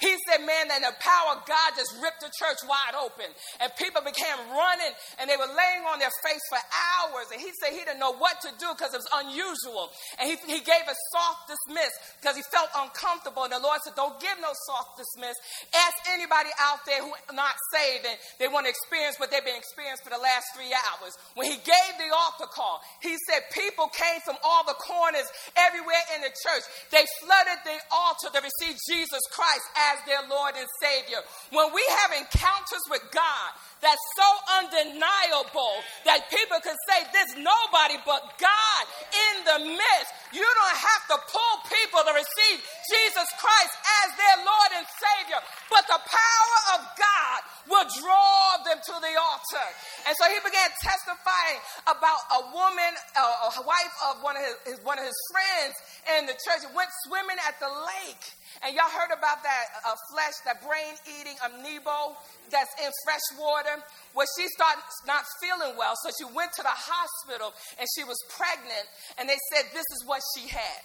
He 0.00 0.16
said, 0.24 0.40
man, 0.48 0.72
that 0.72 0.80
the 0.80 0.96
power 0.96 1.36
of 1.36 1.44
God 1.44 1.76
just 1.76 1.92
ripped 2.00 2.24
the 2.24 2.32
church 2.32 2.64
wide 2.64 2.96
open. 2.96 3.28
And 3.60 3.68
people 3.76 4.00
began 4.00 4.36
running 4.48 4.96
and 5.20 5.28
they 5.28 5.36
were 5.36 5.48
laying 5.48 5.84
on 5.84 6.00
their 6.00 6.12
face 6.24 6.40
for 6.48 6.56
hours. 6.56 7.28
And 7.28 7.40
he 7.40 7.52
said 7.60 7.76
he 7.76 7.84
didn't 7.84 8.00
know 8.00 8.16
what 8.16 8.40
to 8.40 8.50
do 8.56 8.72
because 8.72 8.96
it 8.96 9.00
was 9.04 9.12
unusual. 9.20 9.92
And 10.16 10.24
he, 10.24 10.40
he 10.48 10.64
gave 10.64 10.84
a 10.88 10.96
soft 11.12 11.52
dismiss 11.52 11.92
because 12.16 12.40
he 12.40 12.44
felt 12.48 12.72
uncomfortable. 12.72 13.44
And 13.44 13.52
the 13.52 13.60
Lord 13.60 13.84
said, 13.84 13.92
don't 13.92 14.16
give 14.16 14.40
no 14.40 14.56
soft 14.72 14.96
dismiss. 14.96 15.36
Ask 15.76 15.96
anybody 16.16 16.48
out 16.56 16.80
there 16.88 17.04
who 17.04 17.12
not 17.36 17.54
saved 17.68 18.08
and 18.08 18.16
they 18.40 18.48
want 18.48 18.64
to 18.64 18.72
experience 18.72 19.20
what 19.20 19.28
they've 19.28 19.44
been 19.44 19.60
experiencing 19.60 20.08
for 20.08 20.16
the 20.16 20.22
last 20.22 20.48
three 20.56 20.72
hours. 20.72 21.12
When 21.36 21.44
he 21.44 21.60
gave 21.60 21.92
the 22.00 22.08
altar 22.08 22.48
call, 22.48 22.80
he 23.04 23.20
said 23.28 23.44
people 23.52 23.92
came 23.92 24.24
from 24.24 24.40
all 24.40 24.64
the 24.64 24.76
corners 24.80 25.28
everywhere 25.60 26.00
in 26.16 26.24
the 26.24 26.32
church. 26.32 26.64
They 26.88 27.04
flooded 27.20 27.60
the 27.68 27.76
altar 27.92 28.32
to 28.32 28.40
receive 28.40 28.80
Jesus 28.88 29.20
Christ 29.28 29.66
as 29.76 29.89
their 30.06 30.22
Lord 30.28 30.54
and 30.56 30.68
Savior. 30.80 31.18
When 31.50 31.72
we 31.74 31.84
have 32.02 32.12
encounters 32.12 32.84
with 32.90 33.02
God 33.10 33.50
that's 33.80 34.06
so 34.16 34.28
undeniable 34.60 35.80
that 36.04 36.28
people 36.28 36.60
can 36.60 36.76
say 36.84 37.00
there's 37.16 37.34
nobody 37.40 37.96
but 38.04 38.20
God 38.36 38.82
in 39.08 39.34
the 39.48 39.58
midst, 39.72 40.10
you 40.36 40.44
don't 40.44 40.78
have 40.80 41.04
to 41.12 41.16
pull 41.32 41.54
people 41.66 42.04
to 42.04 42.12
receive 42.12 42.60
Jesus 42.92 43.28
Christ 43.40 43.74
as 44.04 44.08
their 44.20 44.36
Lord 44.44 44.70
and 44.76 44.86
Savior, 44.86 45.40
but 45.72 45.84
the 45.88 46.00
power 46.00 46.58
of 46.76 46.80
God 47.00 47.38
will 47.72 47.88
draw 48.04 48.60
them 48.68 48.78
to 48.84 48.94
the 49.00 49.12
altar. 49.16 49.68
And 50.04 50.12
so 50.20 50.28
he 50.28 50.38
began 50.44 50.68
testifying 50.84 51.58
about 51.88 52.20
a 52.36 52.40
woman, 52.52 52.92
a 53.16 53.64
wife 53.64 53.94
of 54.12 54.20
one 54.20 54.36
of 54.36 54.44
his, 54.68 54.76
one 54.84 55.00
of 55.00 55.08
his 55.08 55.20
friends 55.32 55.74
in 56.20 56.28
the 56.28 56.36
church, 56.36 56.68
went 56.76 56.92
swimming 57.08 57.40
at 57.48 57.56
the 57.58 57.68
lake 57.68 58.24
and 58.62 58.76
y'all 58.76 58.92
heard 58.92 59.08
about 59.08 59.40
that 59.42 59.64
uh, 59.88 59.96
flesh, 60.12 60.36
that 60.44 60.60
brain 60.60 60.92
eating 61.08 61.32
amoeba 61.40 62.12
that's 62.52 62.68
in 62.82 62.90
fresh 63.06 63.24
water? 63.38 63.69
Well, 64.14 64.26
she 64.38 64.48
started 64.48 64.82
not 65.06 65.22
feeling 65.38 65.76
well, 65.78 65.94
so 66.02 66.10
she 66.10 66.26
went 66.34 66.52
to 66.58 66.62
the 66.62 66.74
hospital 66.74 67.54
and 67.78 67.86
she 67.94 68.04
was 68.04 68.18
pregnant, 68.28 68.86
and 69.18 69.28
they 69.28 69.38
said 69.52 69.70
this 69.72 69.86
is 69.94 70.02
what 70.06 70.22
she 70.34 70.48
had. 70.48 70.82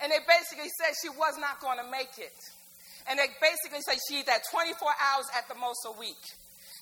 And 0.00 0.12
they 0.12 0.22
basically 0.24 0.70
said 0.78 0.94
she 1.02 1.10
was 1.10 1.36
not 1.38 1.60
going 1.60 1.78
to 1.82 1.88
make 1.90 2.16
it. 2.18 2.34
And 3.10 3.18
they 3.18 3.26
basically 3.40 3.82
said 3.82 3.98
she 4.06 4.22
had 4.22 4.42
24 4.52 4.76
hours 4.78 5.26
at 5.34 5.48
the 5.48 5.56
most 5.56 5.82
a 5.88 5.94
week. 5.98 6.22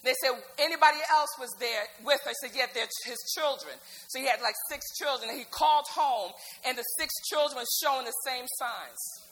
They 0.04 0.14
said 0.22 0.38
anybody 0.58 0.98
else 1.10 1.30
was 1.38 1.50
there 1.58 1.82
with 2.04 2.20
her. 2.22 2.30
He 2.30 2.38
said, 2.46 2.52
yeah, 2.54 2.66
they're 2.74 2.86
his 3.06 3.22
children. 3.34 3.74
So 4.08 4.20
he 4.20 4.26
had 4.26 4.42
like 4.42 4.54
six 4.70 4.84
children. 4.98 5.30
And 5.30 5.38
he 5.38 5.46
called 5.50 5.86
home, 5.90 6.32
and 6.66 6.76
the 6.76 6.84
six 6.98 7.10
children 7.30 7.58
were 7.58 7.70
showing 7.82 8.04
the 8.04 8.14
same 8.26 8.44
signs. 8.58 9.25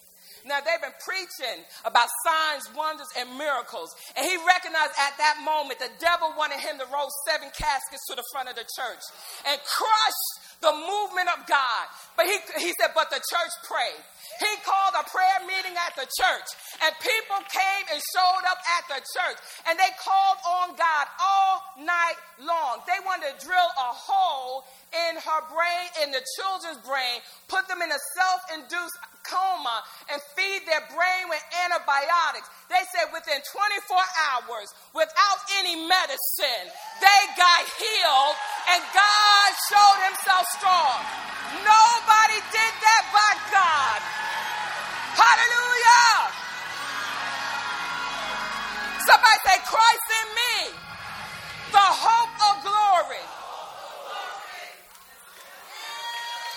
Now, 0.45 0.61
they've 0.61 0.81
been 0.81 0.97
preaching 1.01 1.65
about 1.89 2.09
signs, 2.21 2.69
wonders, 2.77 3.09
and 3.17 3.33
miracles. 3.37 3.97
And 4.13 4.29
he 4.29 4.37
recognized 4.45 4.93
at 5.01 5.17
that 5.17 5.41
moment 5.41 5.81
the 5.81 5.93
devil 5.99 6.33
wanted 6.37 6.61
him 6.61 6.77
to 6.79 6.87
roll 6.93 7.09
seven 7.25 7.49
caskets 7.57 8.05
to 8.13 8.15
the 8.15 8.25
front 8.33 8.53
of 8.53 8.55
the 8.55 8.69
church 8.69 9.05
and 9.49 9.57
crush 9.65 10.21
the 10.61 10.73
movement 10.73 11.33
of 11.33 11.49
God. 11.49 11.85
But 12.17 12.27
he, 12.27 12.37
he 12.61 12.73
said, 12.77 12.93
but 12.95 13.09
the 13.09 13.21
church 13.25 13.55
prayed. 13.65 14.05
He 14.41 14.53
called 14.67 14.95
a 14.99 15.05
prayer 15.09 15.41
meeting 15.47 15.77
at 15.79 15.95
the 15.95 16.07
church, 16.07 16.49
and 16.83 16.91
people 17.01 17.41
came 17.47 17.85
and 17.93 18.01
showed 18.01 18.45
up 18.51 18.61
at 18.79 18.85
the 18.91 19.01
church, 19.03 19.39
and 19.69 19.79
they 19.79 19.91
called 20.01 20.39
on 20.43 20.77
God 20.77 21.07
all 21.21 21.63
night 21.79 22.19
long. 22.41 22.83
They 22.87 22.99
wanted 23.05 23.35
to 23.35 23.47
drill 23.47 23.71
a 23.79 23.91
hole 23.95 24.65
in 25.11 25.17
her 25.19 25.41
brain, 25.51 25.87
in 26.07 26.09
the 26.11 26.23
children's 26.39 26.83
brain, 26.87 27.23
put 27.49 27.67
them 27.67 27.83
in 27.83 27.91
a 27.91 28.01
self 28.15 28.41
induced 28.55 28.99
coma, 29.25 29.83
and 30.13 30.21
feed 30.37 30.63
their 30.69 30.85
brain 30.93 31.25
with 31.29 31.43
antibiotics. 31.65 32.49
They 32.75 32.83
said 32.91 33.07
within 33.15 33.39
24 33.39 33.95
hours, 34.35 34.75
without 34.99 35.41
any 35.63 35.79
medicine, 35.87 36.67
they 36.99 37.21
got 37.39 37.63
healed, 37.79 38.35
and 38.67 38.83
God 38.91 39.49
showed 39.71 40.01
himself 40.11 40.43
strong. 40.59 40.99
Nobody 41.63 42.39
did 42.51 42.75
that 42.83 43.05
but 43.15 43.39
God. 43.55 44.01
Hallelujah. 45.15 46.35
Somebody 49.07 49.39
say, 49.47 49.59
Christ 49.71 50.09
in 50.19 50.29
me, 50.35 50.57
the 51.71 51.79
hope 51.79 52.35
of 52.43 52.55
glory. 52.67 53.23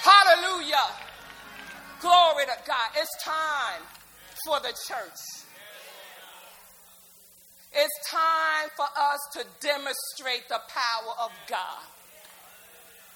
Hallelujah. 0.01 0.87
Glory 2.01 2.45
to 2.49 2.57
God. 2.65 2.89
It's 2.97 3.23
time 3.23 3.85
for 4.45 4.59
the 4.61 4.73
church. 4.87 5.46
It's 7.77 8.09
time 8.09 8.69
for 8.75 8.87
us 8.97 9.19
to 9.33 9.45
demonstrate 9.61 10.49
the 10.49 10.59
power 10.67 11.13
of 11.21 11.31
God. 11.47 11.85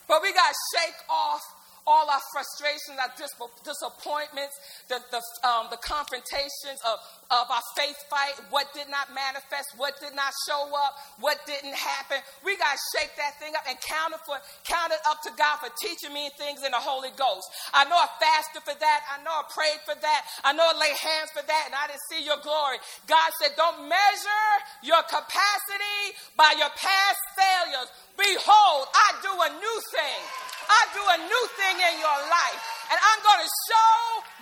But 0.08 0.22
we 0.22 0.32
got 0.34 0.50
to 0.50 0.56
shake 0.78 1.02
off 1.10 1.42
all 1.88 2.06
our 2.10 2.22
frustrations, 2.32 2.98
our 3.02 3.12
disappointments, 3.18 4.56
the, 4.88 5.02
the, 5.10 5.22
um, 5.48 5.68
the 5.74 5.82
confrontations 5.82 6.78
of, 6.86 7.02
of 7.34 7.50
our 7.50 7.66
faith 7.74 7.98
fight, 8.10 8.38
what 8.54 8.70
did 8.74 8.86
not 8.90 9.10
manifest, 9.10 9.74
what 9.78 9.98
did 9.98 10.14
not 10.14 10.30
show 10.46 10.70
up, 10.78 10.94
what 11.20 11.42
didn't 11.50 11.74
happen. 11.74 12.22
We 12.46 12.54
got 12.58 12.78
to 12.78 12.82
shake 12.94 13.14
that 13.18 13.40
thing 13.42 13.58
up 13.58 13.66
and 13.66 13.78
count 13.82 14.14
it, 14.14 14.22
for, 14.26 14.38
count 14.64 14.94
it 14.94 15.02
up 15.10 15.22
to 15.26 15.32
God 15.34 15.58
for 15.58 15.74
teaching 15.82 16.14
me 16.14 16.30
things 16.38 16.62
in 16.62 16.72
the 16.72 16.82
Holy 16.82 17.12
Ghost. 17.18 17.50
I 17.74 17.86
know 17.90 17.98
I 17.98 18.08
fasted 18.22 18.62
for 18.62 18.78
that. 18.78 19.00
I 19.10 19.24
know 19.26 19.34
I 19.34 19.46
prayed 19.50 19.82
for 19.84 19.98
that. 19.98 20.22
I 20.46 20.54
know 20.54 20.66
I 20.66 20.76
laid 20.78 20.98
hands 20.98 21.34
for 21.34 21.42
that, 21.42 21.64
and 21.66 21.74
I 21.74 21.90
didn't 21.90 22.06
see 22.14 22.22
your 22.22 22.40
glory. 22.46 22.78
God 23.10 23.30
said, 23.42 23.58
don't 23.58 23.90
measure 23.90 24.48
your 24.86 25.02
capacity 25.10 26.02
by 26.38 26.54
your 26.58 26.70
past 26.78 27.22
failures. 27.34 27.90
Behold, 28.18 28.86
I 28.94 29.08
do 29.26 29.34
a 29.34 29.50
new 29.58 29.78
thing. 29.90 30.51
I 30.70 30.82
do 30.94 31.02
a 31.02 31.18
new 31.26 31.44
thing 31.58 31.76
in 31.80 31.96
your 31.98 32.20
life. 32.30 32.60
And 32.92 33.00
I'm 33.00 33.20
going 33.24 33.40
to 33.40 33.52
show 33.72 33.96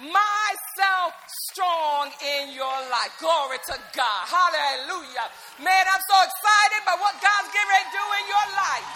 myself 0.10 1.14
strong 1.54 2.10
in 2.18 2.58
your 2.58 2.78
life. 2.90 3.14
Glory 3.22 3.62
to 3.70 3.76
God. 3.94 4.22
Hallelujah. 4.26 5.30
Man, 5.62 5.84
I'm 5.86 6.04
so 6.10 6.18
excited 6.26 6.82
by 6.82 6.98
what 6.98 7.14
God's 7.22 7.50
getting 7.54 7.70
ready 7.70 7.88
to 7.88 7.94
do 7.94 8.06
in 8.20 8.26
your 8.26 8.48
life. 8.58 8.88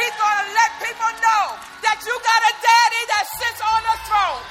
He's 0.00 0.16
going 0.16 0.38
to 0.40 0.48
let 0.56 0.70
people 0.80 1.12
know 1.20 1.44
that 1.84 2.00
you 2.00 2.14
got 2.16 2.40
a 2.48 2.54
daddy 2.64 3.02
that 3.12 3.24
sits 3.36 3.60
on 3.60 3.80
the 3.84 3.96
throne. 4.08 4.44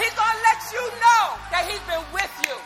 He's 0.00 0.14
going 0.16 0.36
to 0.36 0.42
let 0.48 0.60
you 0.72 0.84
know 0.96 1.24
that 1.52 1.62
he's 1.68 1.84
been 1.84 2.06
with 2.16 2.34
you 2.48 2.56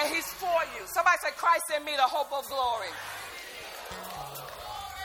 and 0.00 0.08
he's 0.08 0.28
for 0.40 0.60
you. 0.76 0.88
Somebody 0.88 1.18
said, 1.20 1.36
Christ 1.36 1.68
in 1.76 1.84
me, 1.84 1.92
the 1.96 2.08
hope 2.08 2.32
of 2.32 2.48
glory. 2.48 2.92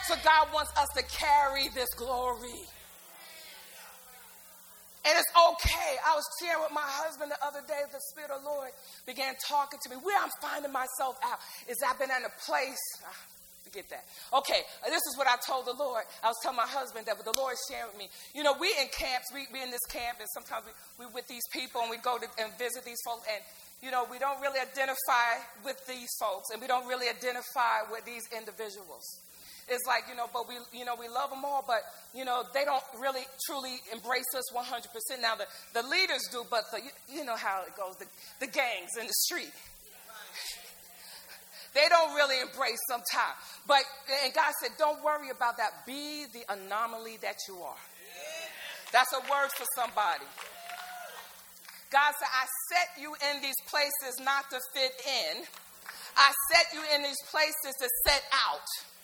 So 0.08 0.16
God 0.24 0.54
wants 0.54 0.72
us 0.78 0.90
to 0.96 1.04
carry 1.04 1.68
this 1.70 1.90
glory. 1.96 2.70
And 5.06 5.14
it's 5.14 5.30
okay. 5.38 6.02
I 6.02 6.18
was 6.18 6.26
sharing 6.42 6.66
with 6.66 6.74
my 6.74 6.86
husband 7.06 7.30
the 7.30 7.38
other 7.46 7.62
day, 7.70 7.86
the 7.94 8.02
Spirit 8.10 8.34
of 8.34 8.42
the 8.42 8.50
Lord 8.50 8.74
began 9.06 9.38
talking 9.38 9.78
to 9.86 9.88
me. 9.90 10.02
Where 10.02 10.18
I'm 10.18 10.34
finding 10.42 10.74
myself 10.74 11.22
out 11.22 11.38
is 11.70 11.78
I've 11.86 12.00
been 12.02 12.10
in 12.10 12.26
a 12.26 12.34
place. 12.42 12.82
Ah, 13.06 13.14
forget 13.62 13.86
that. 13.94 14.06
Okay, 14.34 14.66
this 14.90 15.06
is 15.06 15.14
what 15.14 15.30
I 15.30 15.38
told 15.46 15.70
the 15.70 15.78
Lord. 15.78 16.10
I 16.26 16.34
was 16.34 16.38
telling 16.42 16.58
my 16.58 16.66
husband 16.66 17.06
that 17.06 17.22
but 17.22 17.26
the 17.26 17.38
Lord 17.38 17.54
sharing 17.70 17.94
with 17.94 18.02
me. 18.02 18.10
You 18.34 18.42
know, 18.42 18.58
we 18.58 18.74
in 18.82 18.90
camps, 18.90 19.30
we, 19.30 19.46
we 19.54 19.62
in 19.62 19.70
this 19.70 19.86
camp, 19.94 20.18
and 20.18 20.30
sometimes 20.34 20.66
we, 20.66 21.06
we 21.06 21.12
with 21.14 21.28
these 21.28 21.46
people 21.54 21.86
and 21.86 21.90
we 21.94 22.02
go 22.02 22.18
to, 22.18 22.26
and 22.42 22.50
visit 22.58 22.82
these 22.82 23.02
folks, 23.06 23.30
and 23.30 23.46
you 23.86 23.92
know, 23.92 24.08
we 24.10 24.18
don't 24.18 24.42
really 24.42 24.58
identify 24.58 25.38
with 25.62 25.78
these 25.86 26.10
folks, 26.18 26.50
and 26.50 26.62
we 26.62 26.66
don't 26.66 26.88
really 26.88 27.10
identify 27.10 27.86
with 27.92 28.06
these 28.06 28.26
individuals. 28.34 29.06
It's 29.68 29.86
like, 29.88 30.04
you 30.08 30.16
know, 30.16 30.30
but 30.32 30.48
we, 30.48 30.56
you 30.78 30.86
know, 30.86 30.96
we 31.00 31.08
love 31.08 31.32
them 31.32 31.44
all, 31.44 31.64
but, 31.66 31.82
you 32.14 32.24
know, 32.24 32.44
they 32.54 32.66
don't 32.66 32.84
really 33.00 33.26
truly 33.48 33.78
embrace 33.92 34.30
us 34.38 34.46
100%. 34.54 35.22
Now, 35.22 35.36
the, 35.36 35.46
the 35.74 35.88
leaders 35.88 36.22
do, 36.32 36.46
but 36.52 36.70
the, 36.72 36.82
you, 37.12 37.26
know 37.26 37.36
how 37.36 37.64
it 37.66 37.76
goes, 37.76 37.96
the, 37.98 38.06
the 38.40 38.46
gangs 38.46 38.92
in 39.00 39.08
the 39.08 39.14
street. 39.26 39.52
They 41.74 41.90
don't 41.90 42.16
really 42.16 42.40
embrace 42.40 42.80
sometimes. 42.88 43.36
But, 43.68 43.82
and 44.24 44.34
God 44.34 44.54
said, 44.62 44.72
don't 44.78 45.04
worry 45.04 45.30
about 45.30 45.58
that. 45.58 45.86
Be 45.86 46.26
the 46.32 46.46
anomaly 46.48 47.18
that 47.24 47.36
you 47.50 47.58
are. 47.58 47.82
That's 48.94 49.12
a 49.14 49.20
word 49.20 49.50
for 49.52 49.66
somebody. 49.76 50.30
God 51.92 52.14
said, 52.20 52.30
I 52.32 52.46
set 52.72 53.02
you 53.02 53.16
in 53.34 53.42
these 53.42 53.60
places 53.68 54.22
not 54.24 54.50
to 54.52 54.60
fit 54.74 54.94
in. 55.04 55.44
I 56.16 56.32
set 56.54 56.68
you 56.74 56.82
in 56.96 57.04
these 57.04 57.20
places 57.30 57.76
to 57.82 57.90
set 58.06 58.24
out 58.32 58.95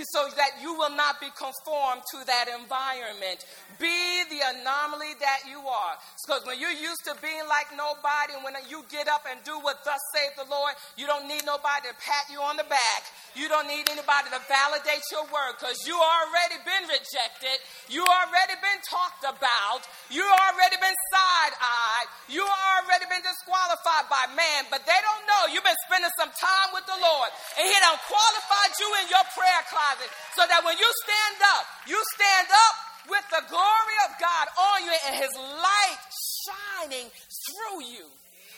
so 0.00 0.28
that 0.36 0.60
you 0.60 0.72
will 0.74 0.92
not 0.96 1.20
be 1.20 1.28
conformed 1.36 2.02
to 2.12 2.24
that 2.24 2.48
environment. 2.48 3.44
Be 3.76 4.24
the 4.32 4.40
anomaly 4.56 5.18
that 5.20 5.44
you 5.44 5.60
are. 5.60 5.94
Because 6.24 6.46
when 6.46 6.56
you're 6.60 6.74
used 6.74 7.04
to 7.04 7.14
being 7.20 7.44
like 7.48 7.68
nobody, 7.76 8.36
and 8.36 8.44
when 8.44 8.56
you 8.68 8.84
get 8.88 9.08
up 9.08 9.28
and 9.28 9.40
do 9.44 9.58
what 9.60 9.84
thus 9.84 10.00
saith 10.16 10.38
the 10.38 10.48
Lord, 10.48 10.72
you 10.96 11.04
don't 11.04 11.28
need 11.28 11.44
nobody 11.44 11.90
to 11.90 11.94
pat 12.00 12.30
you 12.30 12.40
on 12.40 12.56
the 12.56 12.68
back. 12.68 13.02
You 13.36 13.48
don't 13.48 13.66
need 13.66 13.88
anybody 13.88 14.28
to 14.32 14.40
validate 14.48 15.04
your 15.12 15.24
word 15.28 15.56
because 15.58 15.84
you 15.84 15.96
already 15.96 16.60
been 16.64 16.84
rejected. 16.88 17.56
You 17.88 18.04
already 18.04 18.56
been 18.60 18.80
talked 18.86 19.24
about. 19.24 19.84
You 20.12 20.24
already 20.24 20.76
been 20.78 20.96
side-eyed. 21.12 22.08
You 22.28 22.44
already 22.44 23.06
been 23.08 23.24
disqualified 23.24 24.06
by 24.08 24.28
man, 24.36 24.68
but 24.68 24.84
they 24.84 25.00
don't 25.00 25.24
know 25.28 25.42
you've 25.50 25.66
been 25.66 25.82
spending 25.88 26.12
some 26.14 26.30
time 26.32 26.70
with 26.72 26.86
the 26.86 26.96
Lord 26.96 27.30
and 27.58 27.64
he 27.66 27.76
done 27.82 27.98
qualified 28.06 28.72
you 28.78 28.88
in 29.02 29.06
your 29.10 29.26
prayer 29.34 29.62
class 29.68 29.81
closet 29.82 30.10
so 30.38 30.46
that 30.46 30.62
when 30.62 30.78
you 30.78 30.90
stand 31.02 31.38
up, 31.58 31.64
you 31.90 31.98
stand 32.14 32.46
up 32.46 32.74
with 33.10 33.26
the 33.34 33.42
glory 33.50 33.98
of 34.06 34.14
God 34.22 34.46
on 34.54 34.86
you 34.86 34.94
and 35.10 35.14
his 35.18 35.34
light 35.34 36.02
shining 36.46 37.10
through 37.10 37.82
you. 37.90 38.06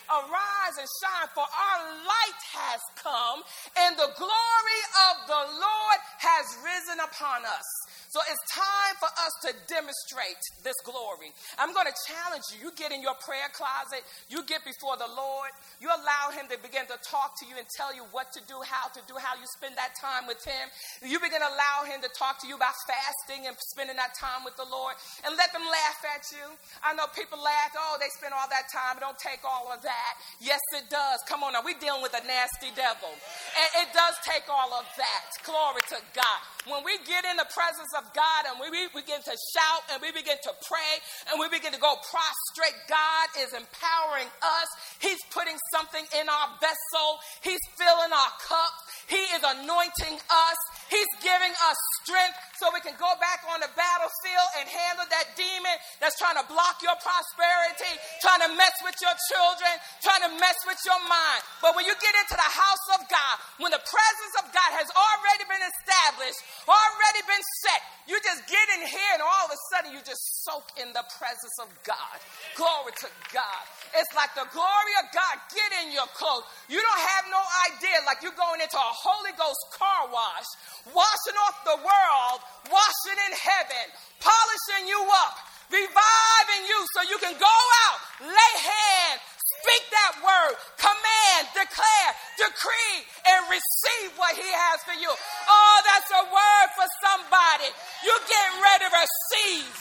Arise 0.05 0.77
and 0.77 0.91
shine, 1.01 1.33
for 1.33 1.49
our 1.49 1.81
light 2.05 2.41
has 2.53 2.81
come, 3.01 3.41
and 3.73 3.97
the 3.97 4.13
glory 4.21 4.83
of 5.09 5.15
the 5.25 5.45
Lord 5.57 5.99
has 6.21 6.45
risen 6.61 7.01
upon 7.01 7.41
us. 7.49 7.65
So 8.14 8.22
it's 8.31 8.46
time 8.55 8.94
for 9.03 9.11
us 9.11 9.35
to 9.42 9.50
demonstrate 9.66 10.38
this 10.62 10.79
glory. 10.87 11.35
I'm 11.59 11.74
going 11.74 11.90
to 11.90 11.98
challenge 12.07 12.46
you. 12.55 12.62
You 12.62 12.70
get 12.79 12.94
in 12.94 13.03
your 13.03 13.18
prayer 13.18 13.50
closet, 13.50 14.07
you 14.31 14.46
get 14.46 14.62
before 14.62 14.94
the 14.94 15.11
Lord, 15.18 15.50
you 15.83 15.90
allow 15.90 16.31
Him 16.31 16.46
to 16.46 16.55
begin 16.62 16.87
to 16.94 16.98
talk 17.03 17.35
to 17.42 17.44
you 17.50 17.59
and 17.59 17.66
tell 17.74 17.90
you 17.90 18.07
what 18.14 18.31
to 18.38 18.40
do, 18.46 18.62
how 18.62 18.87
to 18.94 19.03
do, 19.11 19.18
how 19.18 19.35
you 19.35 19.42
spend 19.59 19.74
that 19.74 19.98
time 19.98 20.31
with 20.31 20.38
Him. 20.46 20.70
You 21.03 21.18
begin 21.18 21.42
to 21.42 21.50
allow 21.59 21.90
Him 21.90 22.07
to 22.07 22.11
talk 22.14 22.38
to 22.38 22.46
you 22.46 22.55
about 22.55 22.79
fasting 22.87 23.50
and 23.50 23.59
spending 23.74 23.98
that 23.98 24.14
time 24.14 24.46
with 24.46 24.55
the 24.62 24.68
Lord 24.70 24.94
and 25.27 25.35
let 25.35 25.50
them 25.50 25.66
laugh 25.66 25.98
at 26.14 26.22
you. 26.31 26.46
I 26.87 26.94
know 26.94 27.11
people 27.18 27.42
laugh, 27.42 27.74
oh, 27.74 27.98
they 27.98 28.14
spend 28.14 28.31
all 28.31 28.46
that 28.46 28.70
time. 28.70 29.03
Don't 29.03 29.18
take 29.18 29.42
all 29.42 29.74
of 29.74 29.83
that. 29.83 30.12
Yes, 30.38 30.62
it 30.70 30.87
does. 30.87 31.18
Come 31.27 31.42
on 31.42 31.59
now. 31.59 31.66
We're 31.66 31.83
dealing 31.83 32.07
with 32.07 32.14
a 32.14 32.22
nasty 32.22 32.70
devil. 32.79 33.11
And 33.11 33.68
it 33.83 33.90
does 33.90 34.14
take 34.22 34.46
all 34.46 34.70
of 34.70 34.87
that. 35.03 35.27
Glory 35.42 35.83
to 35.90 35.98
God. 36.14 36.40
When 36.70 36.87
we 36.87 36.94
get 37.05 37.27
in 37.27 37.37
the 37.42 37.50
presence 37.50 37.90
of 37.98 38.04
God 38.12 38.45
and 38.51 38.61
we 38.61 38.69
begin 38.93 39.23
to 39.25 39.35
shout 39.55 39.83
and 39.93 40.03
we 40.03 40.12
begin 40.12 40.37
to 40.45 40.53
pray 40.69 40.93
and 41.31 41.40
we 41.40 41.49
begin 41.49 41.73
to 41.73 41.81
go 41.81 41.97
prostrate, 42.05 42.77
God 42.88 43.27
is 43.40 43.57
empowering 43.57 44.29
us. 44.45 44.69
He's 45.01 45.21
putting 45.33 45.57
something 45.73 46.05
in 46.21 46.29
our 46.29 46.49
vessel. 46.61 47.09
He's 47.40 47.62
filling 47.81 48.12
our 48.12 48.33
cup. 48.45 48.75
He 49.09 49.21
is 49.37 49.43
anointing 49.45 50.17
us. 50.17 50.59
He's 50.88 51.09
giving 51.21 51.51
us 51.51 51.79
strength 52.05 52.37
so 52.61 52.71
we 52.71 52.81
can 52.85 52.95
go 53.01 53.09
back 53.19 53.43
on 53.51 53.59
the 53.61 53.73
battlefield 53.73 54.49
and 54.61 54.64
handle 54.69 55.09
that 55.11 55.33
demon 55.35 55.77
that's 55.99 56.17
trying 56.21 56.37
to 56.38 56.47
block 56.47 56.79
your 56.85 56.95
prosperity, 57.01 57.93
trying 58.21 58.45
to 58.47 58.51
mess 58.55 58.77
with 58.85 58.95
your 59.01 59.17
children, 59.33 59.73
trying 60.05 60.23
to 60.29 60.33
mess 60.38 60.57
with 60.69 60.79
your 60.87 61.01
mind. 61.09 61.40
But 61.64 61.75
when 61.75 61.88
you 61.88 61.97
get 61.99 62.14
into 62.14 62.37
the 62.37 62.51
house 62.53 62.87
of 62.95 63.01
God, 63.09 63.35
when 63.59 63.73
the 63.73 63.83
presence 63.83 64.35
of 64.45 64.53
God 64.53 64.71
has 64.77 64.88
already 64.93 65.45
been 65.49 65.64
established, 65.64 66.40
already 66.69 67.23
been 67.27 67.45
set, 67.64 67.81
you 68.05 68.21
just 68.21 68.45
get 68.47 68.67
in 68.77 68.85
here 68.85 69.12
and 69.17 69.25
all 69.25 69.49
of 69.49 69.53
a 69.57 69.61
sudden 69.73 69.88
you 69.97 70.01
just 70.05 70.21
soak 70.45 70.69
in 70.77 70.93
the 70.93 71.05
presence 71.17 71.57
of 71.64 71.73
God. 71.88 72.17
Glory 72.53 72.93
to 73.01 73.09
God. 73.33 73.62
It's 73.97 74.12
like 74.12 74.37
the 74.37 74.45
glory 74.53 74.95
of 75.01 75.09
God. 75.17 75.40
Get 75.49 75.71
in 75.85 75.97
your 75.97 76.09
clothes. 76.12 76.45
You 76.69 76.77
don't 76.79 77.05
have 77.17 77.25
no 77.33 77.43
idea, 77.73 77.97
like 78.05 78.21
you're 78.21 78.37
going 78.37 78.61
into 78.61 78.77
a 78.77 78.93
Holy 78.94 79.35
Ghost 79.35 79.59
car 79.74 80.07
wash, 80.09 80.48
washing 80.94 81.38
off 81.46 81.59
the 81.66 81.78
world, 81.83 82.38
washing 82.70 83.18
in 83.26 83.33
heaven, 83.35 83.85
polishing 84.22 84.87
you 84.87 85.02
up, 85.26 85.35
reviving 85.68 86.62
you 86.70 86.78
so 86.94 86.98
you 87.11 87.18
can 87.18 87.35
go 87.35 87.57
out, 87.90 87.98
lay 88.22 88.54
hands, 88.62 89.20
speak 89.59 89.85
that 89.90 90.14
word, 90.22 90.54
command, 90.78 91.42
declare, 91.59 92.11
decree, 92.38 92.98
and 93.26 93.40
receive 93.50 94.14
what 94.14 94.38
he 94.38 94.46
has 94.46 94.78
for 94.87 94.96
you. 94.96 95.11
Oh, 95.11 95.76
that's 95.83 96.11
a 96.14 96.24
word 96.30 96.68
for 96.78 96.88
somebody. 97.02 97.70
You're 98.07 98.26
getting 98.30 98.57
ready 98.62 98.87
to 98.87 98.92
receive 98.94 99.74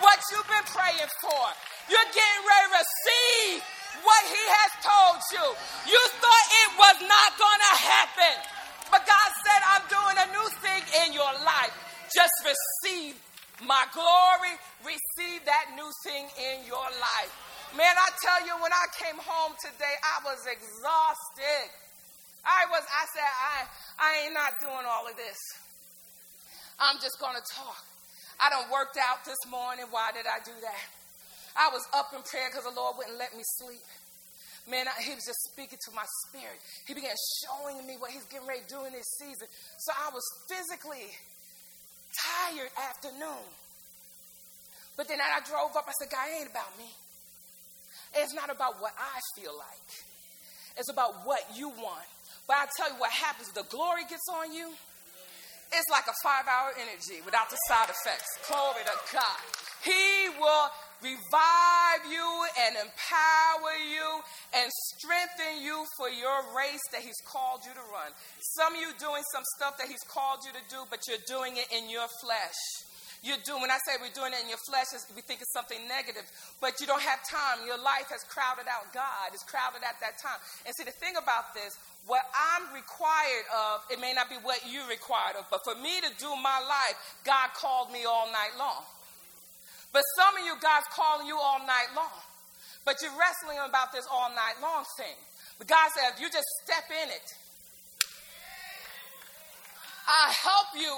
what 0.00 0.18
you've 0.30 0.48
been 0.48 0.68
praying 0.70 1.10
for. 1.22 1.44
You're 1.90 2.10
getting 2.14 2.42
ready 2.46 2.66
to 2.66 2.74
receive 2.78 3.75
what 4.02 4.22
he 4.28 4.44
has 4.60 4.70
told 4.82 5.20
you. 5.32 5.46
You 5.92 6.02
thought 6.20 6.46
it 6.66 6.70
was 6.76 6.98
not 7.06 7.30
going 7.38 7.62
to 7.62 7.74
happen. 7.80 8.34
But 8.90 9.02
God 9.06 9.28
said, 9.42 9.60
I'm 9.72 9.86
doing 9.90 10.16
a 10.20 10.28
new 10.32 10.48
thing 10.62 10.82
in 11.06 11.08
your 11.12 11.32
life. 11.42 11.74
Just 12.12 12.36
receive 12.46 13.18
my 13.64 13.84
glory. 13.92 14.54
Receive 14.84 15.42
that 15.44 15.74
new 15.74 15.90
thing 16.04 16.28
in 16.38 16.66
your 16.66 16.86
life. 17.00 17.32
Man, 17.74 17.92
I 17.92 18.08
tell 18.22 18.46
you, 18.46 18.54
when 18.62 18.72
I 18.72 18.86
came 18.94 19.18
home 19.18 19.52
today, 19.58 19.96
I 20.00 20.22
was 20.24 20.40
exhausted. 20.46 21.66
I 22.46 22.64
was, 22.70 22.84
I 22.86 23.04
said, 23.10 23.26
I, 23.26 23.56
I 23.98 24.08
ain't 24.24 24.34
not 24.34 24.60
doing 24.60 24.86
all 24.86 25.04
of 25.04 25.16
this. 25.16 25.36
I'm 26.78 26.96
just 27.02 27.18
going 27.18 27.34
to 27.34 27.42
talk. 27.52 27.82
I 28.38 28.50
done 28.50 28.70
worked 28.70 28.96
out 28.96 29.24
this 29.24 29.40
morning. 29.50 29.86
Why 29.90 30.12
did 30.12 30.26
I 30.28 30.38
do 30.44 30.52
that? 30.62 30.84
I 31.56 31.72
was 31.72 31.82
up 31.96 32.12
in 32.12 32.22
prayer 32.22 32.48
because 32.52 32.68
the 32.68 32.76
Lord 32.76 33.00
wouldn't 33.00 33.18
let 33.18 33.32
me 33.36 33.42
sleep. 33.60 33.82
Man, 34.68 34.86
I, 34.88 34.94
he 35.00 35.14
was 35.14 35.24
just 35.24 35.40
speaking 35.52 35.78
to 35.88 35.90
my 35.94 36.04
spirit. 36.26 36.58
He 36.86 36.94
began 36.94 37.14
showing 37.42 37.86
me 37.86 37.96
what 37.98 38.10
he's 38.10 38.26
getting 38.28 38.46
ready 38.46 38.66
to 38.66 38.68
do 38.68 38.84
in 38.84 38.92
this 38.92 39.06
season. 39.18 39.46
So 39.78 39.94
I 39.94 40.10
was 40.10 40.24
physically 40.50 41.06
tired 42.12 42.70
afternoon. 42.74 43.46
But 44.96 45.08
then 45.08 45.20
I 45.20 45.40
drove 45.44 45.76
up, 45.76 45.86
I 45.86 45.92
said, 46.00 46.10
God, 46.10 46.26
ain't 46.28 46.50
about 46.50 46.72
me. 46.78 46.88
It's 48.16 48.34
not 48.34 48.50
about 48.50 48.80
what 48.80 48.92
I 48.96 49.20
feel 49.38 49.52
like. 49.56 49.88
It's 50.76 50.90
about 50.90 51.24
what 51.24 51.40
you 51.54 51.68
want. 51.68 52.08
But 52.48 52.56
I 52.56 52.66
tell 52.76 52.88
you 52.90 52.98
what 52.98 53.10
happens, 53.10 53.52
the 53.52 53.64
glory 53.70 54.02
gets 54.08 54.24
on 54.32 54.52
you. 54.52 54.72
It's 55.72 55.90
like 55.90 56.06
a 56.06 56.14
five 56.22 56.46
hour 56.46 56.70
energy 56.78 57.20
without 57.24 57.50
the 57.50 57.58
side 57.66 57.90
effects. 57.90 58.30
Glory 58.46 58.86
to 58.86 58.96
God. 59.12 59.40
He 59.82 60.30
will 60.38 60.70
revive 61.02 62.02
you 62.08 62.28
and 62.66 62.76
empower 62.76 63.74
you 63.88 64.08
and 64.56 64.70
strengthen 64.96 65.62
you 65.62 65.84
for 65.96 66.08
your 66.08 66.40
race 66.56 66.82
that 66.92 67.02
He's 67.02 67.20
called 67.26 67.60
you 67.64 67.72
to 67.72 67.84
run. 67.92 68.10
Some 68.56 68.74
of 68.74 68.80
you 68.80 68.90
doing 68.98 69.22
some 69.32 69.44
stuff 69.56 69.76
that 69.78 69.88
He's 69.88 70.04
called 70.08 70.40
you 70.44 70.52
to 70.52 70.64
do, 70.68 70.84
but 70.88 71.00
you're 71.08 71.22
doing 71.28 71.56
it 71.56 71.68
in 71.72 71.90
your 71.90 72.08
flesh. 72.20 72.58
You're 73.24 73.40
doing, 73.42 73.64
when 73.64 73.74
I 73.74 73.80
say 73.82 73.98
we're 73.98 74.14
doing 74.14 74.30
it 74.36 74.44
in 74.44 74.48
your 74.48 74.60
flesh, 74.68 74.92
we 75.16 75.24
think 75.24 75.40
it's 75.40 75.50
something 75.50 75.80
negative, 75.88 76.22
but 76.60 76.78
you 76.78 76.86
don't 76.86 77.02
have 77.02 77.18
time. 77.26 77.64
Your 77.66 77.80
life 77.80 78.06
has 78.12 78.22
crowded 78.28 78.68
out 78.70 78.92
God, 78.94 79.34
it's 79.34 79.42
crowded 79.42 79.82
at 79.82 79.98
that 79.98 80.20
time. 80.20 80.38
And 80.62 80.70
see, 80.76 80.84
the 80.84 80.94
thing 80.94 81.16
about 81.18 81.50
this, 81.50 81.74
what 82.06 82.22
I'm 82.30 82.70
required 82.70 83.46
of, 83.50 83.82
it 83.90 83.98
may 83.98 84.14
not 84.14 84.30
be 84.30 84.38
what 84.46 84.62
you're 84.68 84.86
required 84.86 85.34
of, 85.34 85.48
but 85.50 85.64
for 85.66 85.74
me 85.74 85.98
to 86.06 86.10
do 86.22 86.30
my 86.38 86.62
life, 86.62 86.96
God 87.26 87.50
called 87.58 87.90
me 87.90 88.06
all 88.06 88.30
night 88.30 88.54
long. 88.54 88.86
But 89.92 90.02
some 90.16 90.36
of 90.36 90.44
you, 90.44 90.54
God's 90.60 90.86
calling 90.92 91.26
you 91.26 91.36
all 91.36 91.60
night 91.60 91.90
long. 91.94 92.20
But 92.84 93.02
you're 93.02 93.14
wrestling 93.18 93.58
about 93.66 93.90
this 93.92 94.06
all 94.10 94.30
night 94.30 94.62
long 94.62 94.84
thing. 94.96 95.16
But 95.58 95.66
God 95.66 95.90
said, 95.96 96.14
if 96.14 96.20
you 96.20 96.28
just 96.28 96.46
step 96.62 96.84
in 96.90 97.08
it, 97.10 97.26
I'll 100.06 100.32
help 100.32 100.70
you 100.78 100.92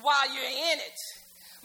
while 0.00 0.26
you're 0.30 0.54
in 0.72 0.78
it. 0.78 1.00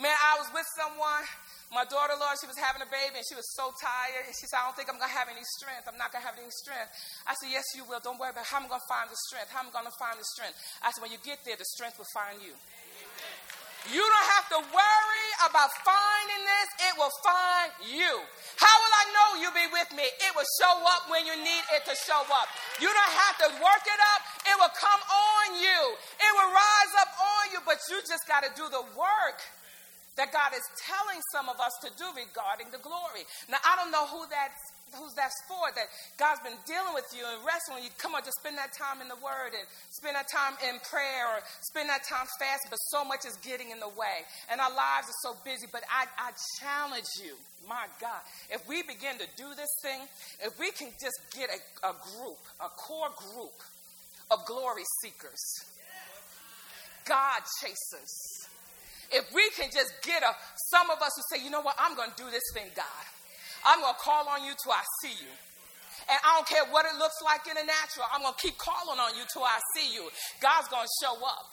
Man, 0.01 0.13
I 0.13 0.41
was 0.41 0.49
with 0.53 0.65
someone, 0.73 1.25
my 1.67 1.83
daughter, 1.83 2.15
Lord, 2.15 2.39
she 2.39 2.47
was 2.47 2.55
having 2.55 2.79
a 2.79 2.87
baby 2.87 3.19
and 3.19 3.27
she 3.27 3.35
was 3.35 3.45
so 3.51 3.75
tired. 3.75 4.23
And 4.23 4.31
she 4.31 4.47
said, 4.47 4.63
I 4.63 4.71
don't 4.71 4.77
think 4.79 4.87
I'm 4.87 4.95
going 4.95 5.11
to 5.11 5.19
have 5.19 5.27
any 5.27 5.43
strength. 5.59 5.83
I'm 5.83 5.99
not 5.99 6.15
going 6.15 6.23
to 6.23 6.27
have 6.29 6.39
any 6.39 6.47
strength. 6.63 6.87
I 7.27 7.35
said, 7.35 7.51
Yes, 7.51 7.67
you 7.75 7.83
will. 7.83 7.99
Don't 7.99 8.15
worry 8.15 8.31
about 8.31 8.47
how 8.47 8.63
I'm 8.63 8.71
going 8.71 8.79
to 8.79 8.89
find 8.89 9.11
the 9.11 9.19
strength. 9.27 9.51
How 9.51 9.59
am 9.61 9.67
I'm 9.67 9.75
going 9.75 9.89
to 9.89 9.97
find 9.99 10.15
the 10.15 10.27
strength. 10.31 10.55
I 10.79 10.95
said, 10.95 11.03
When 11.03 11.11
you 11.11 11.19
get 11.27 11.43
there, 11.43 11.59
the 11.59 11.67
strength 11.67 11.99
will 11.99 12.11
find 12.15 12.39
you. 12.39 12.55
You 13.87 14.03
don't 14.03 14.29
have 14.35 14.47
to 14.51 14.59
worry 14.67 15.29
about 15.47 15.71
finding 15.87 16.43
this, 16.43 16.67
it 16.91 16.93
will 16.99 17.13
find 17.23 17.71
you. 17.87 18.13
How 18.59 18.75
will 18.83 18.95
I 18.99 19.05
know 19.15 19.27
you'll 19.39 19.55
be 19.55 19.69
with 19.71 19.89
me? 19.95 20.03
It 20.03 20.31
will 20.35 20.49
show 20.59 20.75
up 20.91 21.07
when 21.07 21.23
you 21.23 21.35
need 21.39 21.63
it 21.71 21.87
to 21.87 21.95
show 21.95 22.19
up. 22.27 22.47
You 22.83 22.91
don't 22.91 23.15
have 23.15 23.35
to 23.47 23.49
work 23.63 23.83
it 23.87 24.01
up, 24.17 24.21
it 24.43 24.55
will 24.59 24.75
come 24.75 25.01
on 25.07 25.45
you. 25.55 25.81
It 26.19 26.31
will 26.35 26.51
rise 26.51 26.93
up 26.99 27.11
on 27.15 27.43
you, 27.55 27.59
but 27.63 27.79
you 27.87 28.03
just 28.03 28.27
got 28.27 28.43
to 28.43 28.51
do 28.59 28.67
the 28.67 28.83
work 28.97 29.39
that 30.17 30.33
God 30.33 30.51
is 30.51 30.65
telling 30.81 31.21
some 31.31 31.47
of 31.47 31.61
us 31.61 31.77
to 31.85 31.89
do 31.95 32.09
regarding 32.17 32.73
the 32.73 32.81
glory. 32.81 33.23
Now, 33.47 33.61
I 33.61 33.77
don't 33.77 33.93
know 33.93 34.09
who 34.09 34.25
that's 34.27 34.61
who's 34.95 35.13
that's 35.13 35.35
for 35.47 35.67
that 35.75 35.87
God's 36.15 36.41
been 36.41 36.57
dealing 36.65 36.93
with 36.93 37.07
you 37.11 37.23
and 37.25 37.43
wrestling 37.43 37.83
you. 37.83 37.91
Come 37.97 38.15
on, 38.15 38.23
just 38.23 38.39
spend 38.39 38.57
that 38.57 38.71
time 38.71 39.01
in 39.01 39.07
the 39.07 39.19
Word 39.19 39.51
and 39.57 39.65
spend 39.91 40.15
that 40.15 40.31
time 40.31 40.55
in 40.63 40.79
prayer 40.87 41.27
or 41.27 41.39
spend 41.61 41.89
that 41.89 42.07
time 42.07 42.27
fasting. 42.39 42.71
But 42.71 42.79
so 42.93 43.03
much 43.03 43.25
is 43.25 43.35
getting 43.43 43.71
in 43.71 43.79
the 43.79 43.91
way, 43.91 44.23
and 44.51 44.61
our 44.61 44.71
lives 44.71 45.11
are 45.11 45.21
so 45.23 45.35
busy. 45.43 45.67
But 45.71 45.83
I, 45.91 46.07
I 46.17 46.31
challenge 46.59 47.09
you, 47.19 47.35
my 47.67 47.89
God, 47.99 48.21
if 48.49 48.63
we 48.67 48.83
begin 48.83 49.19
to 49.19 49.27
do 49.35 49.51
this 49.55 49.71
thing, 49.83 50.05
if 50.43 50.55
we 50.59 50.71
can 50.71 50.93
just 51.01 51.19
get 51.35 51.49
a, 51.49 51.59
a 51.89 51.93
group, 52.15 52.39
a 52.63 52.69
core 52.69 53.11
group 53.33 53.57
of 54.31 54.45
glory 54.45 54.85
seekers, 55.03 55.43
God 57.07 57.41
chasers 57.63 58.47
if 59.11 59.33
we 59.33 59.49
can 59.55 59.69
just 59.71 59.93
get 60.03 60.23
a, 60.23 60.35
some 60.71 60.89
of 60.89 61.01
us 61.01 61.11
who 61.15 61.23
say, 61.31 61.43
you 61.43 61.49
know 61.49 61.61
what, 61.61 61.75
I'm 61.79 61.95
going 61.95 62.11
to 62.11 62.17
do 62.17 62.29
this 62.29 62.43
thing, 62.53 62.67
God. 62.75 63.05
I'm 63.65 63.81
going 63.81 63.93
to 63.93 63.99
call 63.99 64.27
on 64.27 64.45
you 64.45 64.53
till 64.61 64.71
I 64.71 64.83
see 65.01 65.15
you. 65.17 65.31
And 66.09 66.19
I 66.23 66.35
don't 66.35 66.47
care 66.47 66.63
what 66.71 66.85
it 66.85 66.95
looks 66.99 67.19
like 67.23 67.47
in 67.47 67.55
the 67.55 67.65
natural. 67.65 68.07
I'm 68.13 68.21
going 68.21 68.33
to 68.33 68.41
keep 68.41 68.57
calling 68.57 68.99
on 68.99 69.17
you 69.17 69.23
till 69.31 69.43
I 69.43 69.59
see 69.75 69.93
you. 69.93 70.07
God's 70.39 70.67
going 70.69 70.85
to 70.85 70.95
show 71.03 71.15
up. 71.25 71.51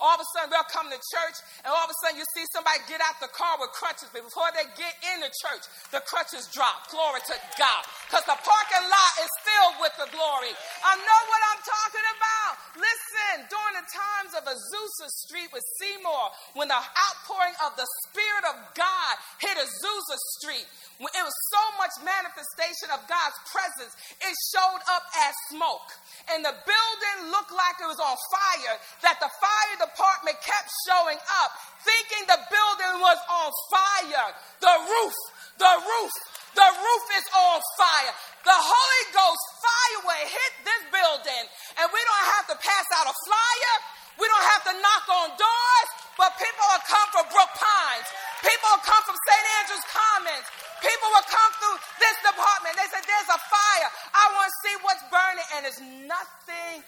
All 0.00 0.16
of 0.16 0.20
a 0.20 0.28
sudden, 0.32 0.48
they'll 0.48 0.72
come 0.72 0.88
to 0.88 0.96
church, 0.96 1.36
and 1.62 1.70
all 1.70 1.84
of 1.84 1.92
a 1.92 1.96
sudden, 2.00 2.16
you 2.16 2.26
see 2.32 2.48
somebody 2.50 2.80
get 2.88 3.04
out 3.04 3.20
the 3.20 3.28
car 3.30 3.60
with 3.60 3.70
crutches. 3.76 4.08
But 4.10 4.24
before 4.24 4.48
they 4.56 4.64
get 4.74 4.96
in 5.14 5.20
the 5.20 5.28
church, 5.44 5.68
the 5.92 6.00
crutches 6.08 6.48
drop. 6.50 6.88
Glory 6.88 7.20
to 7.28 7.36
God. 7.60 7.82
Because 8.08 8.24
the 8.24 8.40
parking 8.40 8.86
lot 8.88 9.12
is 9.20 9.32
filled 9.44 9.76
with 9.84 9.94
the 10.00 10.08
glory. 10.10 10.52
I 10.82 10.96
know 10.96 11.20
what 11.28 11.40
I'm 11.52 11.62
talking 11.62 12.06
about. 12.16 12.52
Listen, 12.80 13.46
during 13.52 13.76
the 13.76 13.86
times 13.86 14.32
of 14.34 14.42
Azusa 14.48 15.06
Street 15.28 15.52
with 15.52 15.62
Seymour, 15.78 16.32
when 16.56 16.72
the 16.72 16.80
outpouring 16.80 17.54
of 17.68 17.76
the 17.76 17.86
Spirit 18.08 18.44
of 18.50 18.56
God 18.72 19.12
hit 19.38 19.56
Azusa 19.60 20.16
Street, 20.40 20.66
when 21.00 21.12
it 21.16 21.24
was 21.24 21.38
so 21.48 21.62
much 21.80 21.94
manifestation 22.04 22.92
of 22.92 23.00
God's 23.08 23.38
presence, 23.48 23.96
it 24.20 24.34
showed 24.52 24.82
up 24.92 25.04
as 25.24 25.32
smoke. 25.48 25.88
And 26.28 26.44
the 26.44 26.52
building 26.52 27.32
looked 27.32 27.52
like 27.52 27.80
it 27.80 27.88
was 27.88 28.00
on 28.00 28.16
fire, 28.28 28.76
that 29.00 29.16
the 29.16 29.32
fire 29.40 29.74
department 29.90 30.38
kept 30.40 30.68
showing 30.86 31.18
up, 31.42 31.50
thinking 31.82 32.22
the 32.30 32.40
building 32.46 32.94
was 33.02 33.18
on 33.26 33.48
fire. 33.70 34.28
The 34.62 34.74
roof, 34.86 35.16
the 35.58 35.74
roof, 35.82 36.12
the 36.54 36.70
roof 36.70 37.04
is 37.18 37.26
on 37.34 37.58
fire. 37.78 38.12
The 38.46 38.58
Holy 38.58 39.04
Ghost 39.12 39.44
fire 39.60 40.00
will 40.06 40.26
hit 40.26 40.52
this 40.64 40.82
building, 40.90 41.44
and 41.78 41.86
we 41.90 42.00
don't 42.00 42.28
have 42.38 42.46
to 42.54 42.56
pass 42.58 42.86
out 42.96 43.06
a 43.10 43.16
flyer. 43.26 43.74
We 44.18 44.28
don't 44.28 44.48
have 44.52 44.64
to 44.68 44.74
knock 44.76 45.04
on 45.08 45.28
doors, 45.36 45.88
but 46.20 46.36
people 46.36 46.64
will 46.68 46.84
come 46.84 47.08
from 47.14 47.24
Brook 47.32 47.52
Pines. 47.56 48.08
People 48.40 48.68
will 48.72 48.86
come 48.86 49.02
from 49.04 49.16
St. 49.16 49.46
Andrews 49.60 49.86
Commons. 49.90 50.46
People 50.80 51.08
will 51.12 51.28
come 51.28 51.50
through 51.60 51.78
this 52.00 52.16
department. 52.24 52.72
They 52.80 52.88
said, 52.88 53.04
There's 53.04 53.30
a 53.30 53.40
fire. 53.40 53.88
I 54.16 54.24
want 54.32 54.48
to 54.48 54.56
see 54.64 54.74
what's 54.80 55.04
burning. 55.12 55.46
And 55.56 55.60
it's 55.68 55.82
nothing 56.08 56.80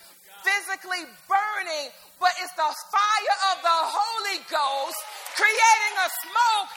physically 0.43 1.07
burning, 1.31 1.87
but 2.19 2.33
it's 2.43 2.55
the 2.59 2.71
fire 2.91 3.37
of 3.55 3.57
the 3.63 3.79
Holy 3.93 4.39
Ghost 4.51 4.99
creating 5.39 5.95
a 6.03 6.09
smoke, 6.27 6.71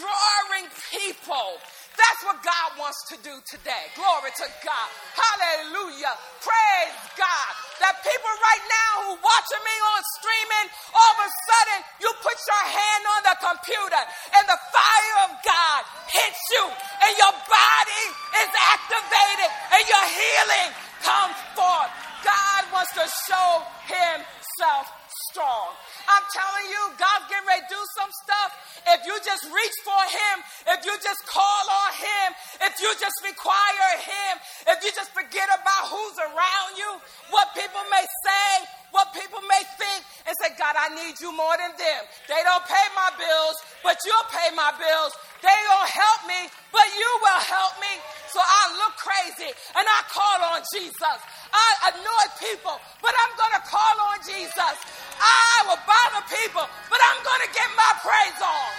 drawing 0.00 0.66
people. 0.88 1.60
That's 1.96 2.22
what 2.22 2.38
God 2.44 2.68
wants 2.78 3.00
to 3.10 3.16
do 3.22 3.34
today. 3.48 3.90
Glory 3.96 4.30
to 4.30 4.46
God. 4.62 4.88
Hallelujah. 5.16 6.14
Praise 6.38 6.96
God. 7.18 7.52
That 7.82 7.98
people 8.04 8.34
right 8.44 8.64
now 8.68 8.92
who 9.08 9.12
watching 9.18 9.62
me 9.64 9.76
on 9.96 10.00
streaming, 10.20 10.66
all 10.92 11.12
of 11.16 11.20
a 11.26 11.30
sudden 11.30 11.78
you 12.04 12.10
put 12.20 12.36
your 12.36 12.64
hand 12.68 13.02
on 13.08 13.20
the 13.26 13.36
computer 13.40 14.02
and 14.36 14.44
the 14.46 14.60
fire 14.70 15.16
of 15.26 15.30
God 15.42 15.80
hits 16.12 16.42
you 16.54 16.64
and 16.68 17.12
your 17.16 17.34
body 17.48 18.04
is 18.44 18.50
activated 18.52 19.50
and 19.74 19.82
your 19.88 20.06
healing 20.12 20.68
comes 21.02 21.38
forth. 21.56 21.90
God 22.20 22.62
wants 22.70 22.92
to 23.00 23.06
show 23.26 23.64
himself 23.88 24.99
strong. 25.28 25.76
I'm 26.08 26.24
telling 26.32 26.66
you, 26.72 26.82
God's 26.96 27.26
getting 27.28 27.44
ready 27.44 27.64
to 27.68 27.72
do 27.76 27.82
some 27.98 28.08
stuff. 28.24 28.50
If 28.96 29.04
you 29.04 29.14
just 29.20 29.44
reach 29.44 29.76
for 29.84 30.02
Him, 30.08 30.34
if 30.72 30.80
you 30.88 30.94
just 31.04 31.20
call 31.28 31.64
on 31.84 31.90
Him, 31.92 32.28
if 32.64 32.74
you 32.80 32.90
just 32.96 33.18
require 33.20 33.90
Him, 34.00 34.32
if 34.72 34.78
you 34.80 34.90
just 34.96 35.12
forget 35.12 35.48
about 35.52 35.92
who's 35.92 36.16
around 36.18 36.70
you, 36.80 36.90
what 37.30 37.52
people 37.52 37.84
may 37.92 38.06
say, 38.24 38.48
what 38.90 39.12
people 39.14 39.40
may 39.46 39.62
think, 39.78 40.02
and 40.26 40.34
say, 40.42 40.50
God, 40.58 40.74
I 40.74 40.90
need 40.94 41.18
you 41.20 41.30
more 41.34 41.54
than 41.58 41.72
them. 41.76 42.02
They 42.26 42.40
don't 42.42 42.64
pay 42.66 42.86
my 42.96 43.10
bills, 43.18 43.56
but 43.84 43.98
you'll 44.02 44.30
pay 44.30 44.50
my 44.56 44.74
bills. 44.76 45.12
They 45.40 45.58
don't 45.72 45.90
help 45.90 46.20
me, 46.28 46.40
but 46.72 46.86
you 46.98 47.10
will 47.22 47.42
help 47.44 47.74
me. 47.80 47.94
So 48.30 48.38
I 48.38 48.62
look 48.78 48.94
crazy 49.00 49.50
and 49.50 49.84
I 49.84 49.98
call 50.06 50.38
on 50.54 50.60
Jesus. 50.70 51.18
I 51.50 51.68
annoy 51.90 52.26
people, 52.38 52.76
but 53.02 53.10
I'm 53.10 53.32
going 53.34 53.54
to 53.58 53.64
call 53.66 53.96
on 54.14 54.18
Jesus. 54.22 54.74
I 55.20 55.62
will 55.68 55.82
bother 55.84 56.24
people, 56.26 56.64
but 56.88 57.00
I'm 57.04 57.20
going 57.22 57.42
to 57.44 57.50
get 57.52 57.68
my 57.76 57.92
praise 58.00 58.40
on. 58.40 58.72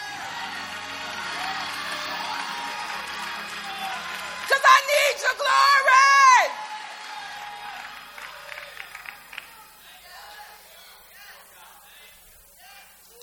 Because 4.41 4.65
I 4.65 4.77
need 4.89 5.15
your 5.21 5.36
glory. 5.38 6.01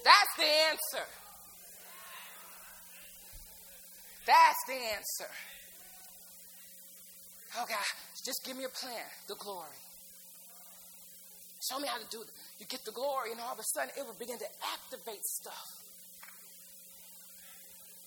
That's 0.05 0.35
the 0.39 0.49
answer. 0.71 1.07
That's 4.27 4.63
the 4.67 4.75
answer. 4.75 5.31
Oh 7.57 7.65
God, 7.69 7.79
just 8.25 8.45
give 8.45 8.57
me 8.57 8.65
a 8.65 8.69
plan, 8.69 9.05
the 9.27 9.35
glory. 9.35 9.88
Show 11.61 11.79
me 11.81 11.89
how 11.89 11.99
to 11.99 12.09
do 12.11 12.23
it. 12.23 12.29
You 12.59 12.67
get 12.67 12.85
the 12.85 12.93
glory, 12.93 13.33
and 13.33 13.41
all 13.41 13.53
of 13.53 13.59
a 13.59 13.67
sudden 13.75 13.91
it 13.99 14.07
will 14.07 14.19
begin 14.19 14.39
to 14.39 14.51
activate 14.63 15.25
stuff. 15.25 15.67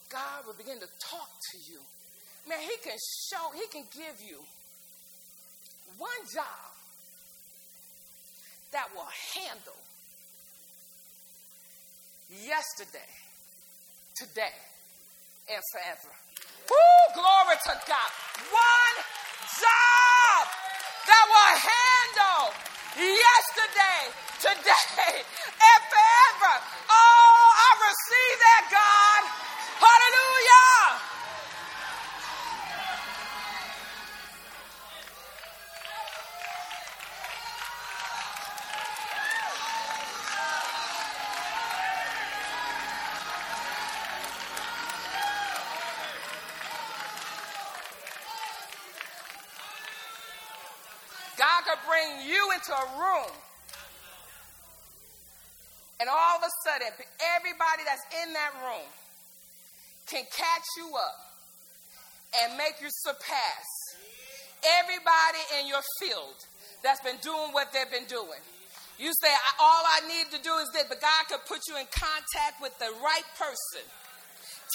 God 0.10 0.46
will 0.46 0.56
begin 0.56 0.80
to 0.80 0.88
talk 1.00 1.30
to 1.52 1.58
you. 1.72 1.80
Man, 2.48 2.60
He 2.60 2.76
can 2.84 2.98
show, 3.28 3.52
He 3.56 3.68
can 3.68 3.84
give 3.92 4.20
you 4.24 4.40
one 5.98 6.22
job 6.34 6.72
that 8.72 8.88
will 8.96 9.08
handle 9.36 9.80
yesterday, 12.32 13.12
today, 14.16 14.56
and 15.52 15.62
forever. 15.72 16.12
Woo, 16.70 17.04
glory 17.16 17.58
to 17.68 17.74
God. 17.84 18.10
One 18.48 18.96
job 19.60 20.44
that 21.08 21.24
will 21.28 21.56
handle 21.60 22.31
yesterday, 23.42 24.02
today, 24.38 25.18
and 25.18 25.82
forever. 25.90 26.54
Oh, 26.94 27.42
I 27.58 27.70
receive 27.90 28.38
that, 28.38 28.64
God. 28.70 29.41
Into 52.54 52.72
a 52.72 52.88
room. 53.00 53.34
And 56.00 56.10
all 56.10 56.38
of 56.38 56.44
a 56.44 56.54
sudden, 56.66 56.88
everybody 57.38 57.84
that's 57.86 58.06
in 58.26 58.34
that 58.34 58.52
room 58.66 58.90
can 60.08 60.26
catch 60.34 60.68
you 60.78 60.90
up 60.98 61.18
and 62.42 62.58
make 62.58 62.82
you 62.82 62.90
surpass 62.90 63.66
everybody 64.82 65.42
in 65.62 65.68
your 65.68 65.82
field 66.02 66.36
that's 66.84 67.02
been 67.02 67.22
doing 67.22 67.54
what 67.54 67.72
they've 67.72 67.92
been 67.92 68.10
doing. 68.10 68.42
You 68.98 69.14
say, 69.22 69.30
all 69.60 69.84
I 69.86 70.06
need 70.10 70.30
to 70.36 70.42
do 70.42 70.54
is 70.58 70.70
this, 70.74 70.86
but 70.90 71.02
God 71.02 71.22
could 71.30 71.46
put 71.46 71.62
you 71.70 71.78
in 71.78 71.86
contact 71.90 72.62
with 72.62 72.78
the 72.78 72.90
right 73.02 73.26
person 73.38 73.86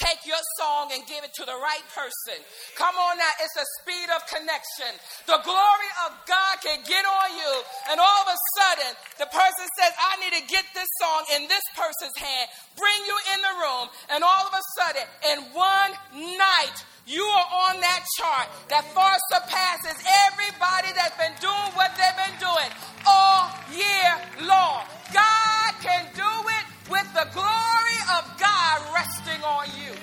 take 0.01 0.25
your 0.25 0.41
song 0.57 0.93
and 0.93 1.01
give 1.05 1.23
it 1.23 1.33
to 1.41 1.45
the 1.45 1.57
right 1.57 1.85
person. 1.93 2.37
Come 2.77 2.93
on 2.95 3.17
now, 3.17 3.33
it's 3.41 3.57
a 3.57 3.67
speed 3.81 4.07
of 4.13 4.21
connection. 4.29 4.91
The 5.25 5.41
glory 5.41 5.91
of 6.05 6.13
God 6.29 6.53
can 6.61 6.79
get 6.85 7.03
on 7.05 7.29
you, 7.33 7.53
and 7.89 7.97
all 7.97 8.19
of 8.25 8.29
a 8.29 8.39
sudden, 8.57 8.91
the 9.17 9.29
person 9.29 9.65
says, 9.79 9.93
I 9.97 10.21
need 10.21 10.33
to 10.37 10.45
get 10.45 10.65
this 10.73 10.89
song 11.01 11.21
in 11.37 11.49
this 11.49 11.65
person's 11.73 12.17
hand, 12.17 12.47
bring 12.77 12.99
you 13.09 13.17
in 13.33 13.39
the 13.41 13.53
room, 13.57 13.85
and 14.13 14.21
all 14.21 14.45
of 14.45 14.53
a 14.53 14.63
sudden, 14.77 15.05
in 15.33 15.37
one 15.53 15.91
night, 16.37 16.77
you 17.07 17.23
are 17.23 17.49
on 17.71 17.79
that 17.79 18.03
chart 18.19 18.51
that 18.67 18.83
far 18.91 19.15
surpasses 19.31 19.95
everybody 20.27 20.91
that's 20.91 21.15
been 21.15 21.31
doing 21.39 21.71
what 21.79 21.95
they've 21.95 22.19
been 22.19 22.35
doing 22.35 22.71
all 23.07 23.47
year 23.71 24.11
long. 24.43 24.83
God 25.15 25.71
can 25.79 26.03
do 26.11 26.27
it 26.27 26.65
with 26.91 27.07
the 27.15 27.23
glory 27.31 27.86
of 28.09 28.39
God 28.39 28.81
resting 28.93 29.43
on 29.43 29.67
you. 29.77 29.93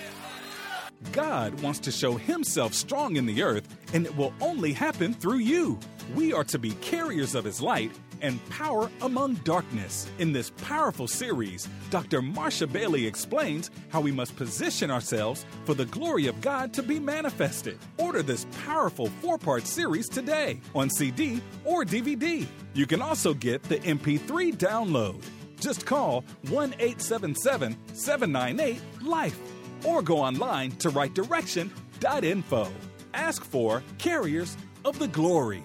God 1.12 1.60
wants 1.60 1.78
to 1.80 1.92
show 1.92 2.16
himself 2.16 2.74
strong 2.74 3.16
in 3.16 3.26
the 3.26 3.42
earth, 3.42 3.68
and 3.92 4.06
it 4.06 4.16
will 4.16 4.32
only 4.40 4.72
happen 4.72 5.14
through 5.14 5.38
you. 5.38 5.78
We 6.14 6.32
are 6.32 6.44
to 6.44 6.58
be 6.58 6.72
carriers 6.72 7.34
of 7.34 7.44
his 7.44 7.60
light 7.60 7.92
and 8.20 8.44
power 8.48 8.90
among 9.02 9.34
darkness. 9.36 10.08
In 10.18 10.32
this 10.32 10.50
powerful 10.50 11.06
series, 11.06 11.68
Dr. 11.90 12.20
Marsha 12.20 12.70
Bailey 12.70 13.06
explains 13.06 13.70
how 13.90 14.00
we 14.00 14.12
must 14.12 14.34
position 14.36 14.90
ourselves 14.90 15.44
for 15.64 15.74
the 15.74 15.84
glory 15.86 16.26
of 16.26 16.40
God 16.40 16.72
to 16.74 16.82
be 16.82 16.98
manifested. 16.98 17.78
Order 17.98 18.22
this 18.22 18.46
powerful 18.64 19.06
four 19.20 19.38
part 19.38 19.66
series 19.66 20.08
today 20.08 20.60
on 20.74 20.90
CD 20.90 21.42
or 21.64 21.84
DVD. 21.84 22.46
You 22.72 22.86
can 22.86 23.02
also 23.02 23.34
get 23.34 23.62
the 23.64 23.78
MP3 23.78 24.56
download. 24.56 25.22
Just 25.60 25.86
call 25.86 26.24
1 26.48 26.74
877 26.78 27.76
798 27.94 28.80
LIFE 29.02 29.38
or 29.84 30.02
go 30.02 30.18
online 30.18 30.72
to 30.72 30.90
rightdirection.info. 30.90 32.68
Ask 33.12 33.44
for 33.44 33.82
Carriers 33.98 34.56
of 34.84 34.98
the 34.98 35.08
Glory. 35.08 35.62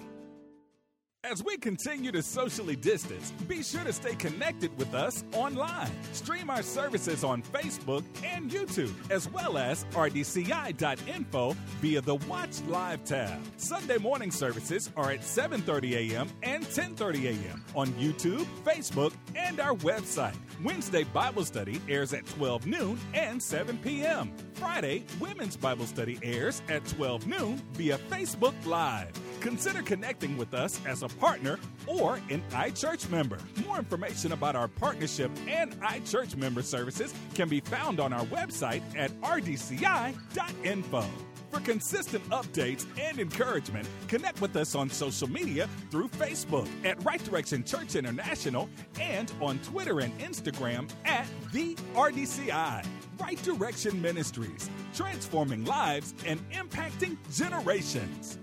As 1.22 1.44
we 1.44 1.58
continue 1.58 2.10
to 2.12 2.22
socially 2.22 2.76
distance, 2.76 3.30
be 3.46 3.62
sure 3.62 3.84
to 3.84 3.92
stay 3.92 4.14
connected 4.14 4.74
with 4.78 4.94
us 4.94 5.22
online. 5.34 5.90
Stream 6.12 6.48
our 6.48 6.62
services 6.62 7.24
on 7.24 7.42
Facebook 7.42 8.02
and 8.24 8.50
YouTube, 8.50 8.94
as 9.10 9.28
well 9.30 9.58
as 9.58 9.84
rdci.info 9.92 11.56
via 11.82 12.00
the 12.00 12.14
Watch 12.14 12.62
Live 12.68 13.04
tab. 13.04 13.38
Sunday 13.58 13.98
morning 13.98 14.30
services 14.30 14.90
are 14.96 15.10
at 15.10 15.20
7:30 15.20 16.10
a.m. 16.12 16.30
and 16.42 16.64
10:30 16.64 17.26
a.m. 17.26 17.64
on 17.76 17.88
YouTube, 17.88 18.46
Facebook, 18.64 19.12
and 19.36 19.60
our 19.60 19.74
website. 19.74 20.36
Wednesday 20.64 21.04
Bible 21.04 21.44
study 21.44 21.82
airs 21.86 22.14
at 22.14 22.24
12 22.28 22.66
noon 22.66 22.98
and 23.12 23.42
7 23.42 23.76
p.m. 23.78 24.32
Friday, 24.54 25.04
Women's 25.18 25.56
Bible 25.56 25.86
Study 25.86 26.18
airs 26.22 26.60
at 26.68 26.84
12 26.86 27.26
noon 27.26 27.56
via 27.72 27.96
Facebook 28.10 28.54
Live. 28.66 29.12
Consider 29.40 29.82
connecting 29.82 30.36
with 30.36 30.52
us 30.52 30.80
as 30.86 31.02
a 31.02 31.08
partner 31.08 31.58
or 31.86 32.20
an 32.28 32.42
iChurch 32.50 33.08
member. 33.10 33.38
More 33.66 33.78
information 33.78 34.32
about 34.32 34.54
our 34.54 34.68
partnership 34.68 35.30
and 35.48 35.72
iChurch 35.80 36.36
member 36.36 36.62
services 36.62 37.14
can 37.34 37.48
be 37.48 37.60
found 37.60 38.00
on 38.00 38.12
our 38.12 38.24
website 38.26 38.82
at 38.96 39.10
rdci.info. 39.22 41.04
For 41.50 41.60
consistent 41.60 42.22
updates 42.28 42.86
and 43.00 43.18
encouragement, 43.18 43.88
connect 44.06 44.40
with 44.40 44.54
us 44.54 44.76
on 44.76 44.88
social 44.88 45.28
media 45.28 45.68
through 45.90 46.08
Facebook 46.10 46.68
at 46.84 47.02
Right 47.04 47.22
Direction 47.24 47.64
Church 47.64 47.96
International 47.96 48.68
and 49.00 49.32
on 49.40 49.58
Twitter 49.60 49.98
and 50.00 50.16
Instagram 50.20 50.88
at 51.04 51.26
the 51.52 51.74
RDCI. 51.94 52.86
Right 53.18 53.42
Direction 53.42 54.00
Ministries, 54.00 54.70
transforming 54.94 55.64
lives 55.64 56.14
and 56.24 56.40
impacting 56.52 57.16
generations. 57.34 58.38